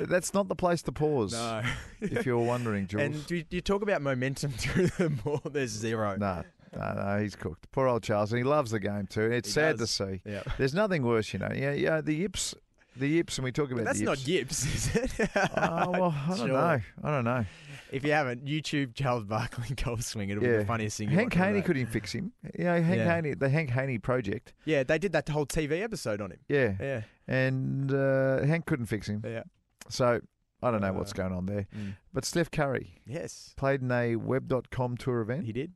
[0.00, 1.32] That's not the place to pause.
[1.32, 1.62] No.
[2.00, 3.02] If you're wondering, Jules.
[3.02, 5.40] And do you, talk about momentum through the ball?
[5.50, 6.16] There's zero.
[6.16, 6.42] no,
[6.76, 7.70] no, no, he's cooked.
[7.72, 9.30] Poor old Charles, and he loves the game too.
[9.30, 9.96] It's He sad does.
[9.96, 10.20] to see.
[10.24, 10.42] Yeah.
[10.58, 11.50] There's nothing worse, you know.
[11.54, 12.00] Yeah, yeah.
[12.00, 12.54] The yips,
[12.96, 14.64] the yips, and we talk about that's the not yips.
[14.74, 15.12] Is it?
[15.56, 16.48] Oh, well, I don't Sure.
[16.48, 16.80] know.
[17.02, 17.44] I don't know.
[17.92, 20.30] If you haven't, YouTube Charles Barkley golf swing.
[20.30, 20.58] It'll be Yeah.
[20.58, 21.10] the funniest thing.
[21.10, 21.66] you Hank watch all Haney day.
[21.66, 22.32] couldn't fix him.
[22.58, 23.14] Yeah, Hank Yeah.
[23.14, 24.52] Haney, the Hank Haney project.
[24.64, 26.40] Yeah, they did that whole TV episode on him.
[26.48, 29.22] Yeah, Yeah, and uh, Hank couldn't fix him.
[29.24, 29.44] yeah.
[29.88, 30.20] So
[30.62, 31.66] I don't know what's Uh, going on there.
[31.76, 31.96] Mm.
[32.12, 35.44] But Steph Curry Yes, played in a Web.com tour event.
[35.44, 35.72] he did.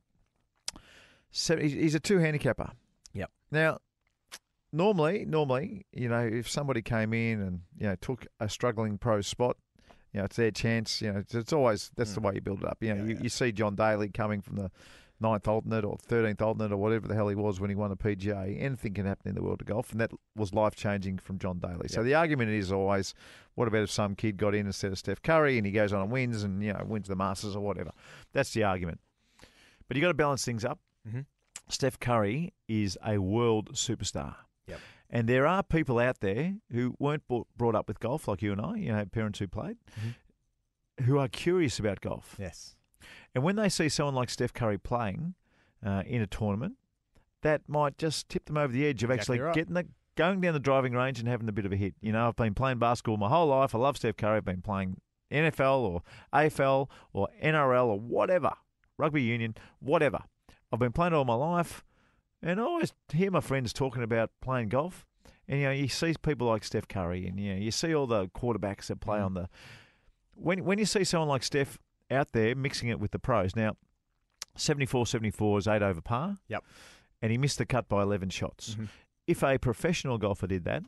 [1.31, 2.71] So he's he's a two handicapper.
[3.13, 3.31] Yep.
[3.51, 3.79] Now,
[4.71, 9.21] normally, normally, you know, if somebody came in and you know took a struggling pro
[9.21, 9.57] spot,
[10.13, 11.01] you know, it's their chance.
[11.01, 12.25] You know, it's, it's always that's the Mm.
[12.25, 12.77] way you build it up.
[12.81, 13.21] You know, Yeah, you, yeah.
[13.23, 14.71] you see John Daly coming from the
[15.21, 17.95] ninth alternate or thirteenth alternate or whatever the hell he was when he won a
[17.97, 18.59] PGA.
[18.61, 21.59] Anything can happen in the world of golf, and that was life changing from John
[21.59, 21.87] Daly.
[21.89, 23.13] So the argument is always,
[23.55, 26.01] what about if some kid got in instead of Steph Curry and he goes on
[26.01, 27.91] and wins and you know wins the Masters or whatever?
[28.33, 28.99] That's the argument.
[29.87, 30.79] But you got to balance things up.
[31.07, 31.25] Mhm.
[31.67, 34.35] Steph Curry is a world superstar.
[35.09, 38.51] And there are people out there who weren't brought, brought up with golf like you
[38.51, 41.05] and I, you know, parents who played, Mhm.
[41.05, 42.35] who are curious about golf.
[42.39, 42.75] Yes.
[43.33, 45.33] And when they see someone like Steph Curry playing
[45.83, 46.75] uh, in a tournament,
[47.41, 49.55] that might just tip them over the edge of Exactly actually right.
[49.55, 51.95] getting the going down the driving range and having a bit of a hit.
[52.01, 53.73] You know, I've been playing basketball my whole life.
[53.73, 54.35] I love Steph Curry.
[54.37, 54.99] I've been playing
[55.31, 56.01] NFL or
[56.33, 58.51] AFL or NRL or whatever,
[58.97, 60.19] rugby union, whatever.
[60.73, 61.85] I've been playing all my life,
[62.41, 65.05] and I always hear my friends talking about playing golf.
[65.47, 68.05] And you know, you see people like Steph Curry, and you know, you see all
[68.07, 69.25] the quarterbacks that play Mhm.
[69.25, 69.49] on the.
[70.35, 71.77] When when you see someone like Steph
[72.11, 73.75] out there mixing it with the pros, now
[74.55, 76.37] 74 74 is eight over par.
[76.47, 76.63] Yep.
[77.21, 78.75] And he missed the cut by 11 shots.
[78.75, 78.87] Mhm.
[79.27, 80.83] If a professional golfer did that,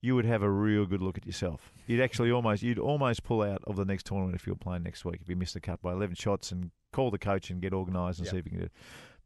[0.00, 1.72] you would have a real good look at yourself.
[1.86, 4.82] You'd actually almost you'd almost pull out of the next tournament if you were playing
[4.82, 7.60] next week if you missed the cut by 11 shots and call the coach and
[7.60, 8.32] get organised and Yep.
[8.32, 8.72] see if you can do it.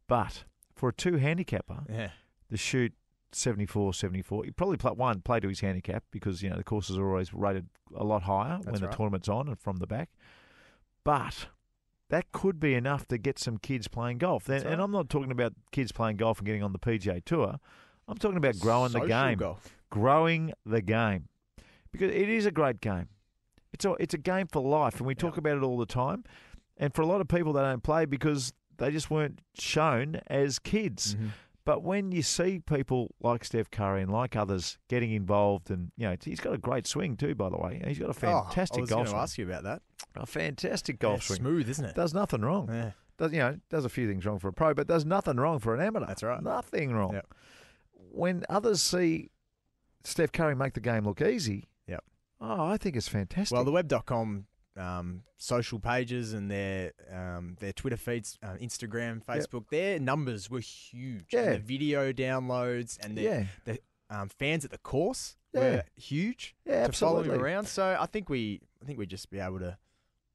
[0.07, 2.09] But for a two handicapper, Yeah.
[2.49, 2.93] the shoot
[3.33, 6.97] 74 74 he probably play, one play to his handicap because you know the courses
[6.97, 10.09] are always rated a lot higher when That's the tournament's on and from the back
[11.03, 11.47] but
[12.09, 14.83] that could be enough to get some kids playing golf and, That's and right.
[14.83, 17.57] i'm not talking about kids playing golf and getting on the pga tour
[18.07, 19.69] i'm talking about growing the game golf.
[19.89, 21.29] growing the game
[21.93, 23.07] because it is a great game
[23.73, 25.39] it's a it's a game for life and we talk Yeah.
[25.39, 26.23] about it all the time
[26.77, 30.59] and for a lot of people they don't play because they just weren't shown as
[30.59, 30.69] Mm-hmm.
[30.77, 31.15] kids.
[31.63, 36.07] But when you see people like Steph Curry and like others getting involved, and you
[36.07, 37.79] know, he's got a great swing too, by the way.
[37.85, 39.21] He's got a fantastic oh, I was golf going to swing.
[39.21, 39.81] ask you about that.
[40.15, 41.37] A fantastic Yeah, golf swing.
[41.37, 41.95] smooth, isn't it?
[41.95, 42.67] Does nothing wrong.
[42.71, 42.91] Yeah.
[43.19, 43.59] Does you know?
[43.69, 46.07] Does a few things wrong for a pro, but does nothing wrong for an amateur.
[46.07, 46.41] That's right.
[46.41, 47.13] Nothing wrong.
[47.13, 47.27] Yep.
[48.11, 49.29] When others see
[50.03, 52.03] Steph Curry make the game look easy, Yep.
[52.41, 53.55] oh, I think it's fantastic.
[53.55, 54.45] Well, the web.com
[54.77, 60.59] um, social pages and their um, their Twitter feeds, uh, Instagram, Facebook, their numbers were
[60.61, 61.25] huge.
[61.33, 61.41] Yeah.
[61.41, 63.79] And the video downloads and the, yeah, the
[64.09, 65.59] um, fans at the course Yeah.
[65.61, 67.35] were huge yeah, to follow absolutely.
[67.39, 67.67] him around.
[67.67, 69.77] So I think we I think we'd just be able to,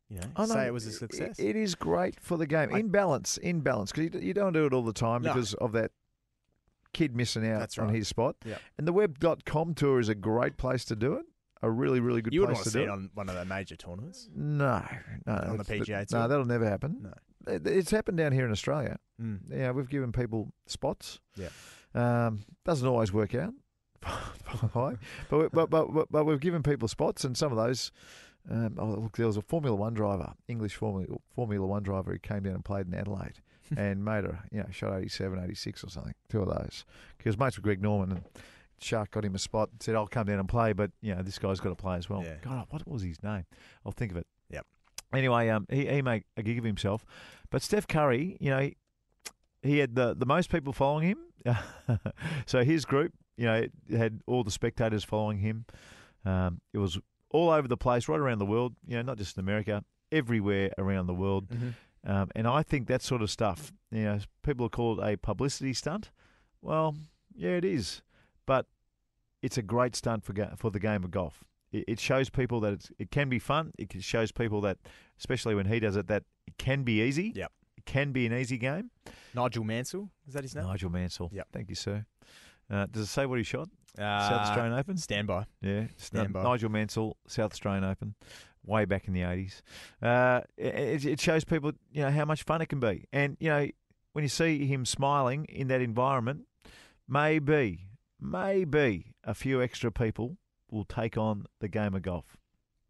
[0.09, 0.55] you know, I know.
[0.55, 1.39] say it was a success.
[1.39, 2.75] It is great for the game.
[2.75, 5.33] I- in balance, in balance, because you, you don't do it all the time No.
[5.33, 5.93] because of that
[6.93, 8.37] kid missing out That's on his spot.
[8.45, 8.61] Yep.
[8.79, 11.27] And the web.com tour is a great place to do it.
[11.63, 13.45] A really, really good you place want to to see it on one of the
[13.47, 14.29] major tournaments.
[14.35, 14.85] No,
[15.27, 16.29] no, On the PGA No, tour?
[16.29, 16.99] that'll never happen.
[17.03, 17.53] No.
[17.53, 18.99] It- It's happened down here in Australia.
[19.21, 19.41] Mm.
[19.51, 21.21] Yeah, we've given people spots.
[21.37, 21.49] Yeah.
[21.95, 23.55] Um, doesn't always work out,
[24.03, 24.13] by
[24.73, 24.97] the way.
[25.31, 27.91] But, we- but, but, but, but we've given people spots, and some of those.
[28.49, 32.19] Um, oh, look, there was a Formula One driver, English Formula Formula One driver, who
[32.19, 33.41] came down and played in Adelaide
[33.77, 36.15] and made a, you know, shot 87, 86 or something.
[36.29, 36.85] Two of those.
[37.23, 38.23] He was mates with Greg Norman, and
[38.79, 39.71] Shark got him a spot.
[39.81, 42.09] Said, "I'll come down and play," but you know, this guy's got to play as
[42.09, 42.23] well.
[42.23, 42.37] Yeah.
[42.43, 43.45] God, what was his name?
[43.85, 44.27] I'll think of it.
[44.51, 44.67] Yep.
[45.15, 47.05] Anyway, um, he he made a gig of himself,
[47.51, 48.77] but Steph Curry, you know, he,
[49.63, 51.19] he had the, the most people following him.
[52.47, 55.65] so his group, you know, had all the spectators following him.
[56.25, 56.99] Um, it was
[57.31, 58.75] all over the place, right around the world.
[58.87, 61.49] You know, not just in America, everywhere around the world.
[61.49, 62.11] Mm-hmm.
[62.11, 65.75] Um, and I think that sort of stuff, you know, people call it a publicity
[65.75, 66.11] stunt.
[66.63, 66.97] Well,
[67.35, 68.03] yeah, it is,
[68.47, 68.67] but
[69.43, 71.45] it's a great stunt for for the game of golf.
[71.73, 73.73] It, it shows people that it's, it can be fun.
[73.77, 74.79] It shows people that,
[75.19, 77.33] especially when he does it, that it can be easy.
[77.35, 77.53] Yep.
[77.77, 78.91] It can be an easy game.
[79.35, 80.65] Nigel Mansell is that his name?
[80.65, 81.31] Nigel Mansell.
[81.33, 81.49] Yep.
[81.53, 82.07] Thank you, sir.
[82.71, 83.69] Uh, does it say what he shot?
[83.99, 84.97] Uh, South Australian Open?
[84.97, 85.47] Standby.
[85.63, 88.15] Yeah, it's Stand Nigel Mansell, South Australian Open,
[88.65, 89.63] way back in the eighties.
[90.03, 93.49] Uh, it, it shows people, you know, how much fun it can be, and you
[93.49, 93.69] know,
[94.13, 96.43] when you see him smiling in that environment,
[97.09, 97.87] maybe,
[98.21, 100.37] maybe a few extra people
[100.71, 102.37] will take on the game of golf.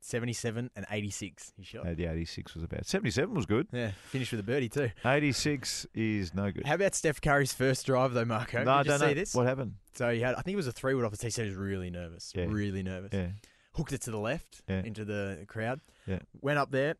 [0.01, 1.85] 77 and 86 he shot.
[1.87, 3.67] Uh, the eighty-six was about seventy-seven was good.
[3.73, 4.91] Yeah, finished with a birdie too.
[5.05, 6.65] Eighty-six is no good.
[6.65, 8.63] How about Steph Curry's first drive though, Marco?
[8.63, 9.35] no, I Did you don't see know this?
[9.35, 9.75] what happened.
[9.95, 11.21] So he had, I think it was a three wood off.
[11.21, 12.45] He said he was really nervous, Yeah.
[12.49, 13.11] really nervous.
[13.13, 13.29] Yeah,
[13.75, 14.83] Hooked it to the left Yeah.
[14.85, 15.81] into the crowd.
[16.07, 16.21] Yeah.
[16.41, 16.95] Went up there.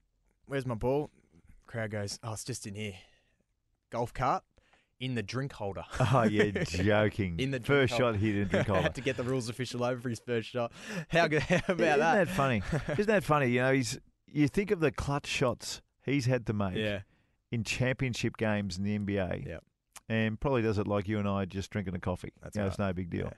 [0.47, 1.11] Where's my ball?
[1.67, 2.95] Crowd goes, oh, it's just in here.
[3.91, 4.43] Golf cart
[5.01, 5.85] in the drink holder.
[6.01, 7.37] oh, you're joking.
[7.39, 8.19] In the drink first holder.
[8.19, 8.83] shot in the drink holder.
[8.83, 10.73] had to get the rules official over for his first shot.
[11.09, 11.43] How good?
[11.43, 12.15] How about Isn't that?
[12.27, 12.63] that funny?
[12.93, 13.49] Isn't that funny?
[13.51, 17.01] You know, he's you think of the clutch shots he's had to make Yeah.
[17.53, 19.47] in championship games in the NBA.
[19.47, 19.65] Yep.
[20.09, 22.33] And probably does it like you and I just drinking a coffee.
[22.43, 23.25] That's you know, it's no big deal.
[23.27, 23.31] Yeah.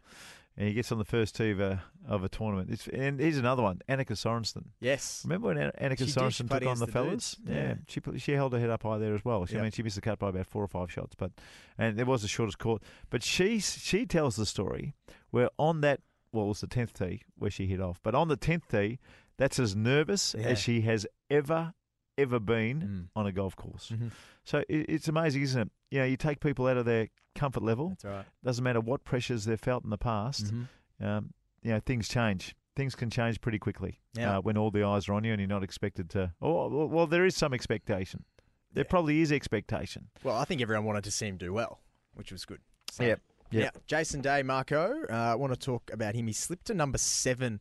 [0.58, 2.68] And he gets on the first tee of a, of a tournament.
[2.70, 4.64] It's, and here's another one, Annika Sorenstam.
[4.80, 5.22] Yes.
[5.24, 7.36] Remember when Annika She Sorenstam took on the the fellas?
[7.46, 7.74] Yeah, Yeah.
[7.86, 9.46] she she held her head up high there as well.
[9.46, 11.30] She, I mean, she missed the cut by about four or five shots, but
[11.78, 12.82] and it was the shortest court.
[13.08, 14.94] But she she tells the story
[15.30, 16.00] where on that
[16.32, 18.98] well, it was the tenth tee where she hit off, but on the tenth tee,
[19.36, 20.46] that's as nervous Yeah.
[20.48, 21.72] as she has ever
[22.18, 23.08] ever been Mm.
[23.14, 23.92] on a golf course.
[23.94, 24.10] Mhm.
[24.42, 25.70] So it, it's amazing, isn't it?
[25.92, 27.90] You know, you take people out of their comfort level.
[27.90, 28.24] That's right.
[28.44, 30.46] Doesn't matter what pressures they've felt in the past.
[30.52, 30.68] Mhm.
[31.00, 32.54] Um, you know, things change.
[32.76, 34.38] Things can change pretty quickly Yeah.
[34.38, 36.32] uh, when all the eyes are on you and you're not expected to.
[36.40, 38.24] Oh, well, there is some expectation.
[38.72, 38.90] There Yeah.
[38.90, 40.08] probably is expectation.
[40.22, 41.80] Well, I think everyone wanted to see him do well,
[42.14, 42.60] which was good.
[42.90, 43.20] So, Yep.
[43.50, 43.74] Yep.
[43.74, 46.26] Now, Jason Day, Marco, uh, I want to talk about him.
[46.26, 47.60] He slipped to number seven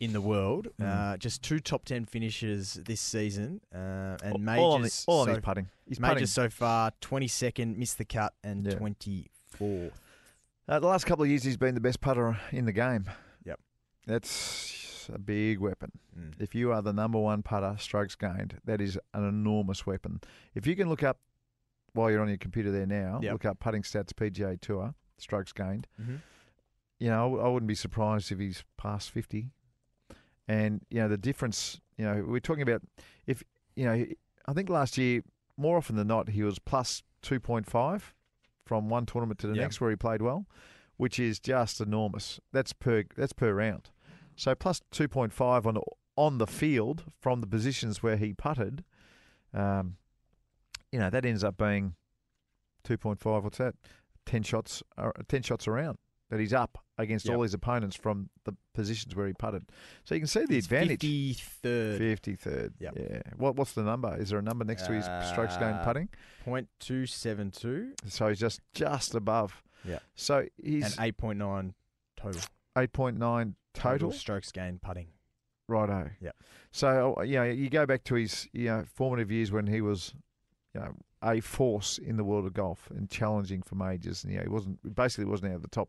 [0.00, 0.68] in the world.
[0.80, 1.12] Mm.
[1.12, 4.58] Uh, just two top ten finishes this season, uh, and majors.
[4.60, 5.68] all on, the, all on so, his putting.
[5.86, 6.26] He's majors putting.
[6.26, 8.74] so far: twenty second, missed the cut, and Yeah.
[8.74, 10.00] twenty fourth.
[10.68, 13.06] Uh, the last couple of years, he's been the best putter in the game.
[13.44, 13.58] Yep.
[14.06, 15.92] That's a big weapon.
[16.18, 16.34] Mm.
[16.38, 20.20] If you are the number one putter, strokes gained, that is an enormous weapon.
[20.54, 21.20] If you can look up
[21.94, 23.32] while you're on your computer there now, Yep.
[23.32, 25.86] look up putting stats PGA Tour, strokes gained.
[26.00, 26.16] Mm-hmm.
[27.00, 29.50] you know, I wouldn't be surprised if he's past 50.
[30.48, 32.82] And, you know, the difference, you know, we're talking about
[33.26, 33.42] if,
[33.76, 34.06] you know,
[34.46, 35.22] I think last year,
[35.56, 38.00] more often than not, he was plus 2.5
[38.64, 40.46] from one tournament to the next where he played well,
[40.96, 42.40] which is just enormous.
[42.52, 43.90] That's per that's per round.
[44.36, 45.78] So plus 2.5 on
[46.16, 48.84] on the field from the positions where he putted,
[49.54, 49.96] um,
[50.90, 51.94] you know, that ends up being
[52.84, 53.42] 2.5.
[53.42, 53.74] What's that?
[54.26, 55.98] 10 shots, uh, 10 shots around.
[56.30, 57.36] That he's up against Yep.
[57.36, 59.64] all his opponents from the positions where he putted.
[60.04, 61.00] So you can see the He's advantage.
[61.00, 61.98] 53rd.
[61.98, 62.74] Fifty third.
[62.80, 62.94] Yep.
[62.98, 63.20] Yeah.
[63.36, 64.16] What what's the number?
[64.18, 66.08] Is there a number next to his strokes gained Uh, putting?
[66.44, 69.62] Point two seven two So he's just just above.
[69.84, 70.00] Yeah.
[70.14, 71.74] So he's eight point nine
[72.16, 72.40] total.
[72.76, 74.12] eight point nine total.
[74.12, 75.08] strokes gained putting.
[75.68, 76.10] Righto.
[76.20, 76.32] Yeah.
[76.72, 79.80] So uh, you know, you go back to his you know formative years when he
[79.80, 80.14] was,
[80.74, 84.24] you know, a force in the world of golf and challenging for majors.
[84.24, 85.88] And you know, he wasn't basically wasn't out of the top.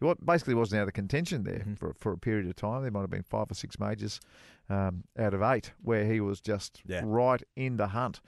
[0.00, 1.78] He wa- basically wasn't out of contention there Mhm.
[1.78, 2.82] for for a period of time.
[2.82, 4.18] There might have been five or six majors
[4.68, 7.02] um, out of eight where he was just Yeah.
[7.04, 8.20] right in the hunt.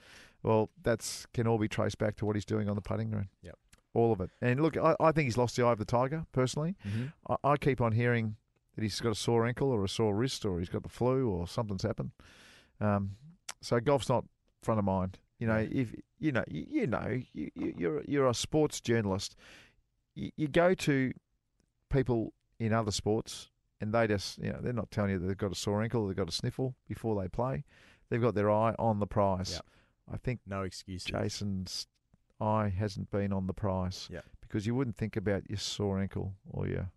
[0.43, 3.29] Well, that's can all be traced back to what he's doing on the putting green.
[3.41, 3.57] Yep.
[3.93, 4.29] All of it.
[4.41, 6.75] And look, I, I think he's lost the eye of the tiger personally.
[6.85, 7.05] Mm-hmm.
[7.29, 8.35] I, I keep on hearing
[8.75, 11.29] that he's got a sore ankle or a sore wrist or he's got the flu
[11.29, 12.11] or something's happened.
[12.81, 13.15] Um,
[13.61, 14.25] so golf's not
[14.63, 15.19] front of mind.
[15.39, 19.35] You know, if you know, you, you know, you, you- you're you're a sports journalist.
[20.15, 21.13] You, you go to
[21.93, 25.37] people in other sports, and they just you know they're not telling you that they've
[25.37, 27.63] got a sore ankle, or they've got a sniffle before they play.
[28.09, 29.53] They've got their eye on the prize.
[29.53, 29.65] Yep.
[30.13, 31.05] I think No excuses.
[31.05, 31.87] Jason's
[32.41, 34.09] eye hasn't been on the prize.
[34.11, 34.25] Yep.
[34.41, 36.91] Because you wouldn't think about your sore ankle or your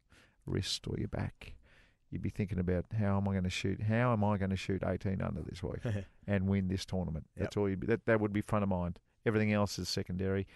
[0.44, 1.54] wrist or your back.
[2.10, 3.80] You'd be thinking about how am I going to shoot?
[3.82, 5.80] How am I going to shoot 18 under this week
[6.26, 7.26] and win this tournament?
[7.36, 7.44] Yep.
[7.44, 7.68] That's all.
[7.68, 8.98] You'd be, that that would be front of mind.
[9.24, 10.46] Everything else is secondary,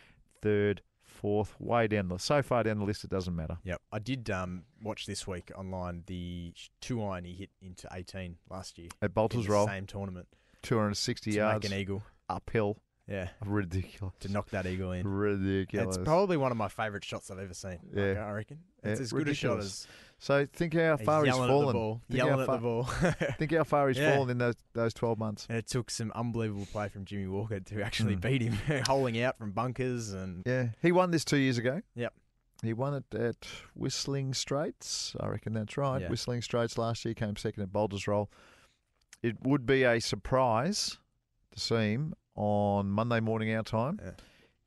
[0.43, 3.05] third, fourth, way down the so far down the list.
[3.05, 3.59] It doesn't matter.
[3.65, 8.37] Yep, I did um, watch this week online the two iron he hit into 18
[8.49, 8.89] last year.
[9.03, 10.29] At Baltusrol, same tournament
[10.63, 12.03] 260 to yards make an eagle.
[12.29, 12.79] uphill,
[13.11, 15.07] Yeah, ridiculous, to knock that eagle in.
[15.07, 15.97] ridiculous.
[15.97, 17.79] It's probably one of my favourite shots I've ever seen.
[17.95, 18.05] Yeah.
[18.09, 19.87] Like, I reckon it's Yeah, as good a shot as
[20.23, 21.69] so think how far he's yelling fallen.
[21.77, 22.85] at Think how yelling at far- the ball.
[23.39, 24.15] Think how far he's Yeah.
[24.15, 25.47] fallen in those those 12 months.
[25.49, 28.21] and it took some unbelievable play from Jimmy Walker to actually Mm.
[28.21, 31.81] beat him, holing out from bunkers and Yeah, he won this two years ago.
[31.97, 32.13] Yep.
[32.63, 35.17] He won it at Whistling Straits.
[35.19, 36.03] I reckon that's right.
[36.03, 36.09] Yeah.
[36.11, 38.29] Whistling Straits last year came second at Baltusrol.
[39.23, 40.99] It would be a surprise
[41.53, 44.13] to see him on Monday morning our time Yeah.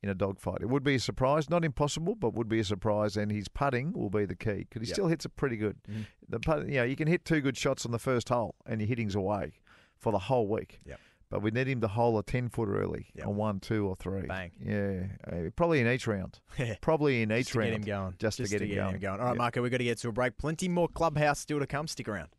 [0.04, 0.60] in a dogfight.
[0.62, 3.18] It would be a surprise, not impossible, but would be a surprise.
[3.18, 4.96] And his putting will be the key because he Yep.
[4.96, 5.78] still hits it pretty good.
[5.90, 6.06] Mhm.
[6.30, 8.80] The putt, you know, you can hit two good shots on the first hole, and
[8.80, 9.54] your hitting's away
[9.98, 10.80] for the whole week.
[10.86, 11.00] Yep.
[11.30, 13.26] But we need him to hole a ten foot early Yep.
[13.28, 14.28] on one, two, or three.
[14.28, 14.52] Bang.
[14.64, 16.40] Yeah, uh, probably in each round.
[16.82, 17.72] Probably in each round.
[17.72, 18.16] just to get him going.
[18.20, 19.20] Just to get him going.
[19.20, 19.38] All right, Yep.
[19.38, 20.38] Marco, we've got to get to a break.
[20.38, 21.88] Plenty more clubhouse still to come.
[21.88, 22.30] Stick around.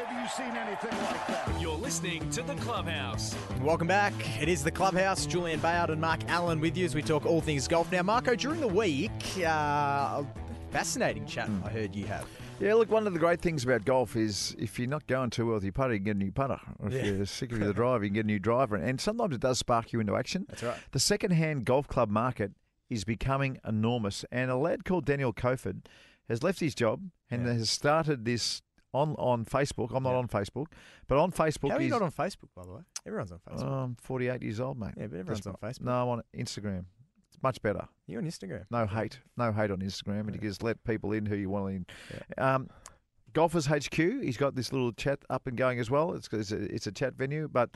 [0.00, 1.60] In your life, have you seen anything like that?
[1.60, 3.34] You're listening to the Clubhouse.
[3.60, 4.12] Welcome back.
[4.40, 5.26] It is the clubhouse.
[5.26, 7.90] Julian Bayard and Mark Allen with you as we talk all things golf.
[7.92, 9.10] Now, Marco, during the week,
[9.44, 10.22] uh,
[10.70, 11.64] fascinating chat Hmm.
[11.64, 12.26] I heard you have.
[12.60, 15.46] Yeah, look, one of the great things about golf is if you're not going too
[15.46, 16.60] well with your putter, you can get a new putter.
[16.78, 17.04] Or if Yeah.
[17.12, 18.76] you're sick of the driver, you can get a new driver.
[18.76, 20.46] And sometimes it does spark you into action.
[20.48, 20.76] That's right.
[20.92, 22.52] The second-hand golf club market
[22.88, 25.82] is becoming enormous, and a lad called Daniel Coford
[26.28, 27.54] has left his job and Yeah.
[27.54, 29.94] has started this on on Facebook.
[29.94, 30.16] I'm not Yeah.
[30.18, 30.66] on Facebook,
[31.06, 31.70] but on Facebook.
[31.70, 32.80] How are you not on Facebook, by the way?
[33.06, 33.66] Everyone's on Facebook.
[33.84, 34.94] I'm 48 years old, mate.
[34.96, 35.82] yeah, but everyone's That's on Facebook.
[35.84, 36.84] No, I'm on Instagram.
[37.32, 37.86] It's much better.
[38.06, 38.64] You're on Instagram.
[38.70, 39.20] No hate.
[39.36, 40.20] No hate on Instagram.
[40.26, 41.86] And you just let people in who you want in.
[42.36, 42.68] Um,
[43.32, 46.14] Golfers HQ, he's got this little chat up and going as well.
[46.14, 47.46] It's, it's, a, it's a chat venue.
[47.46, 47.70] But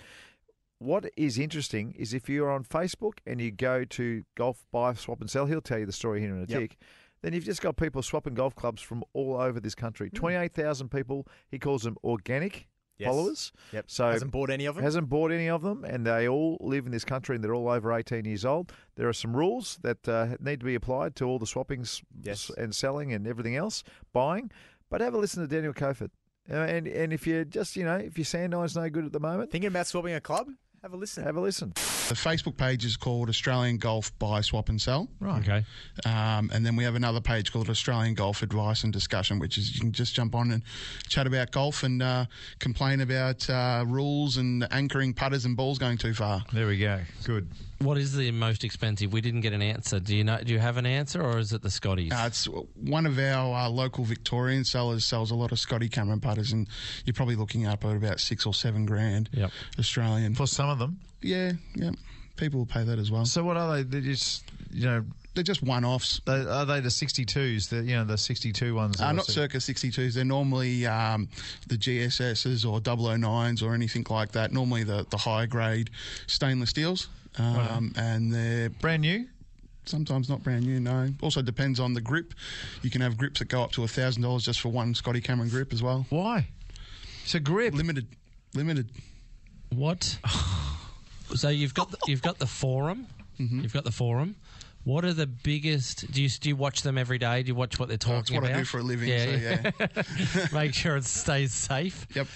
[0.79, 5.20] what is interesting is if you're on Facebook and you go to Golf Buy, Swap
[5.20, 6.61] and Sell, he'll tell you the story here in a Yep.
[6.61, 6.77] tick.
[7.24, 10.10] Then you've just got people swapping golf clubs from all over this country.
[10.10, 10.16] Hmm.
[10.18, 11.26] 28,000 people.
[11.50, 13.08] He calls them organic Yes.
[13.08, 13.52] followers.
[13.72, 13.84] Yep.
[13.88, 14.84] So hasn't bought any of them.
[14.84, 17.68] Hasn't bought any of them, and they all live in this country, and they're all
[17.70, 18.72] over 18 years old.
[18.96, 22.50] There are some rules that uh, need to be applied to all the swappings Yes.
[22.58, 23.82] and selling and everything else,
[24.12, 24.50] buying.
[24.90, 26.10] But have a listen to Daniel Coford.
[26.48, 29.12] Uh, and and if you're just you know if your sand iron's no good at
[29.12, 30.50] the moment, Thinking about swapping a club?
[30.84, 31.24] Have a listen.
[31.24, 31.70] have a listen.
[31.70, 35.08] The Facebook page is called Australian Golf Buy, Swap and Sell.
[35.18, 35.40] Right.
[35.40, 35.64] Okay.
[36.04, 39.74] Um, and then we have another page called Australian Golf Advice and Discussion, which is
[39.74, 40.62] you can just jump on and
[41.08, 42.26] chat about golf and uh,
[42.58, 46.44] complain about uh, rules and anchoring putters and balls going too far.
[46.52, 47.00] There we go.
[47.24, 47.48] Good.
[47.80, 49.12] What is the most expensive?
[49.12, 50.00] We didn't get an answer.
[50.00, 50.38] Do you know?
[50.42, 52.12] Do you have an answer, or is it the Scotties?
[52.12, 56.20] Uh, it's one of our uh, local Victorian sellers sells a lot of Scotty Cameron
[56.20, 56.68] putters, and
[57.04, 59.50] you're probably looking up at about six or seven grand Yep.
[59.78, 60.34] Australian.
[60.34, 60.98] For some of them.
[61.20, 61.90] Yeah, yeah.
[62.37, 63.24] People will pay that as well.
[63.26, 63.82] So what are they?
[63.82, 65.04] They're just you know.
[65.34, 66.20] They're just one-offs.
[66.26, 67.68] They, are they the 62s?
[67.68, 69.00] The you know the 62 ones.
[69.00, 69.32] Uh, not see?
[69.32, 70.14] circa 62s.
[70.14, 71.28] They're normally um,
[71.66, 74.52] the GSSs or 009s or anything like that.
[74.52, 75.90] Normally the, the high grade
[76.28, 77.08] stainless steels.
[77.38, 79.26] Um, and they're Brand new.
[79.86, 81.08] sometimes not brand new, no.
[81.20, 82.32] Also depends on the grip.
[82.82, 85.72] You can have grips that go up to $1,000 just for one Scotty Cameron grip
[85.72, 86.06] as well.
[86.10, 86.46] Why?
[87.24, 87.74] It's a grip.
[87.74, 88.06] Limited.
[88.54, 88.90] Limited.
[89.74, 90.18] What?
[91.34, 93.06] so you've got the, you've got the forum.
[93.40, 93.60] Mm-hmm.
[93.62, 94.36] You've got the forum.
[94.84, 96.12] What are the biggest?
[96.12, 97.42] Do you do you watch them every day?
[97.42, 98.58] Do you watch what they're Oh, it's talking what I about?
[98.58, 99.30] do for a living, so
[99.80, 100.44] yeah.
[100.52, 102.06] Make sure it stays safe.
[102.14, 102.26] Yep.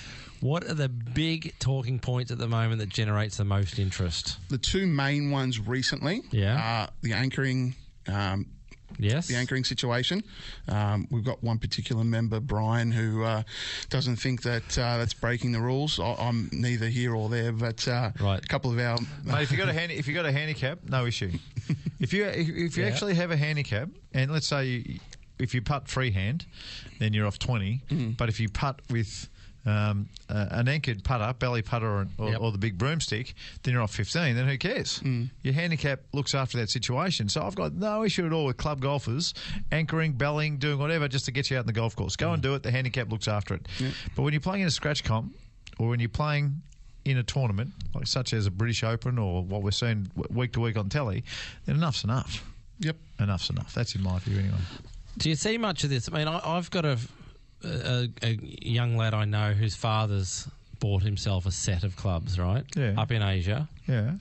[0.41, 4.39] What are the big talking points at the moment that generates the most interest?
[4.51, 6.57] The two main ones recently Yeah.
[6.85, 7.75] are the anchoring.
[8.07, 8.47] Um,
[9.01, 9.27] Yes.
[9.29, 10.25] the anchoring situation.
[10.67, 13.43] Um, we've got one particular member, Brian, who uh,
[13.91, 16.01] doesn't think that uh, that's breaking the rules.
[16.01, 18.43] I, I'm neither here or there, but uh, Right.
[18.43, 20.79] a couple of our Mate, if you got a hand, if you got a handicap,
[20.89, 21.31] no issue.
[22.01, 22.89] if you if, if you Yeah.
[22.89, 24.99] actually have a handicap, and let's say you,
[25.39, 26.47] if you putt freehand,
[26.99, 27.83] then you're off twenty.
[27.91, 28.17] Mm.
[28.17, 29.29] But if you putt with
[29.69, 32.41] um, uh, an anchored putter, belly putter, or, or, Yep.
[32.41, 34.35] or the big broomstick, then you're off 15.
[34.37, 35.01] Then who cares?
[35.43, 37.29] Your handicap looks after that situation.
[37.29, 39.35] So I've got no issue at all with club golfers
[39.73, 42.17] anchoring, belling, doing whatever just to get you out in the golf course.
[42.17, 42.63] Go and do it.
[42.63, 43.67] The handicap looks after it.
[44.17, 45.35] But when you're playing in a scratch comp,
[45.79, 46.63] or when you're playing
[47.05, 50.61] in a tournament, like such as a British Open or what we're seeing week to
[50.61, 51.25] week on telly,
[51.67, 52.45] then enough's enough.
[52.81, 52.97] Yep.
[53.21, 53.73] Enough's enough.
[53.75, 54.59] That's in my view, anyway.
[55.17, 56.09] Do you see much of this?
[56.13, 56.99] I mean, I, I've got a,
[57.65, 60.49] a a young lad I know whose father's
[60.81, 62.65] bought himself a set of clubs, right?
[62.77, 62.95] Yeah.
[62.97, 64.13] Up in Asia, Yeah.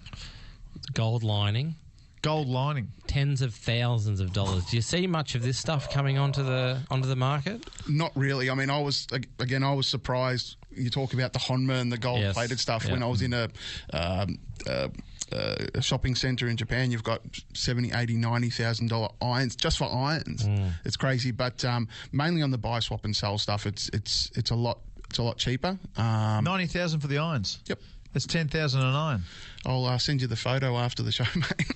[0.93, 1.75] gold lining,
[2.23, 2.91] Gold lining.
[3.05, 4.65] tens of thousands of dollars.
[4.65, 7.69] Do you see much of this stuff coming onto the onto the market?
[7.87, 8.49] Not really.
[8.49, 9.07] I mean, I was
[9.39, 9.63] again.
[9.63, 10.55] I was surprised.
[10.71, 12.61] You talk about the Honma and the gold plated Yes.
[12.61, 12.85] stuff.
[12.85, 12.91] Yeah.
[12.93, 13.49] When I was in a,
[13.93, 14.89] um, uh,
[15.31, 17.21] uh, a shopping centre in Japan, you've got
[17.53, 20.43] seventy, eighty, ninety thousand dollar irons just for irons.
[20.43, 20.71] Mm.
[20.85, 21.31] It's crazy.
[21.31, 24.79] But um, mainly on the buy, swap, and sell stuff, it's it's it's a lot
[25.09, 25.77] it's a lot cheaper.
[25.95, 27.59] Um, 90,000 for the irons.
[27.67, 27.79] Yep.
[28.13, 29.21] That's 10,000 a nine.
[29.65, 31.71] I'll uh, send you the photo after the show, mate.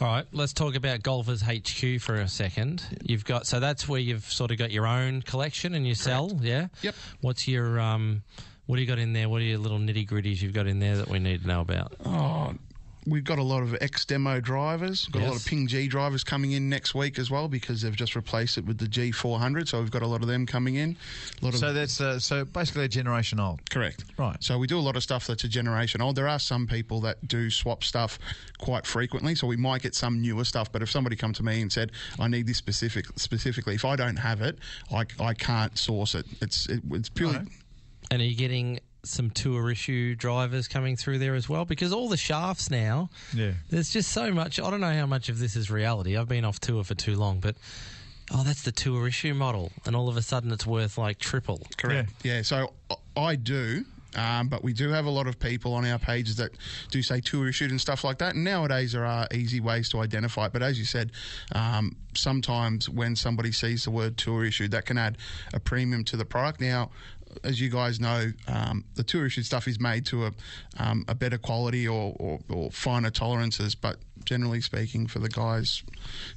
[0.00, 2.82] All right, let's talk about Golfers HQ for a second.
[3.02, 6.38] You've got so that's where you've sort of got your own collection and you sell,
[6.40, 6.68] yeah.
[6.80, 6.94] Yep.
[7.20, 8.22] What's your um?
[8.64, 9.28] What do you got in there?
[9.28, 11.60] What are your little nitty gritties you've got in there that we need to know
[11.60, 11.92] about?
[12.04, 12.54] Oh,
[13.06, 15.06] we've got a lot of ex demo drivers.
[15.06, 17.82] We've got a lot of Ping G drivers coming in next week as well because
[17.82, 19.68] they've just replaced it with the G400.
[19.68, 20.96] So we've got a lot of them coming in.
[21.40, 23.68] A lot of So that's uh, so basically a generation old.
[23.70, 24.04] correct.
[24.18, 24.36] Right.
[24.40, 26.16] So we do a lot of stuff that's a generation old.
[26.16, 28.18] There are some people that do swap stuff
[28.58, 29.34] quite frequently.
[29.34, 30.70] So we might get some newer stuff.
[30.70, 33.96] But if somebody come to me and said, "I need this specific specifically," if I
[33.96, 34.58] don't have it,
[34.92, 36.26] I, I can't source it.
[36.40, 37.38] It's it, it's purely.
[37.38, 37.48] Right.
[38.10, 41.64] And are you getting some tour issue drivers coming through there as well?
[41.64, 43.52] Because all the shafts now, Yeah.
[43.70, 44.58] there's just so much.
[44.60, 46.16] I don't know how much of this is reality.
[46.16, 47.56] I've been off tour for too long, but
[48.30, 51.60] oh, that's the tour issue model, and all of a sudden it's worth like triple.
[51.76, 52.10] Correct.
[52.22, 52.42] Yeah.
[52.42, 53.84] so I- I do.
[54.16, 56.50] Um, but we do have a lot of people on our pages that
[56.90, 58.34] do say tour issued and stuff like that.
[58.34, 60.52] And nowadays there are easy ways to identify it.
[60.52, 61.12] But as you said,
[61.52, 65.16] um, sometimes when somebody sees the word tour issued, that can add
[65.54, 66.60] a premium to the product.
[66.60, 66.90] Now,
[67.44, 70.32] as you guys know, um, the tour issued stuff is made to a,
[70.78, 73.74] um, a better quality or, or, or finer tolerances.
[73.74, 75.82] But generally speaking, for the guys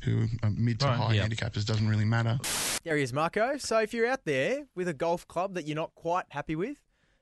[0.02, 1.28] who are mid to Right, high yeah.
[1.28, 2.40] handicappers, doesn't really matter.
[2.84, 3.58] There he is, Marco.
[3.58, 6.78] So if you're out there with a golf club that you're not quite happy with,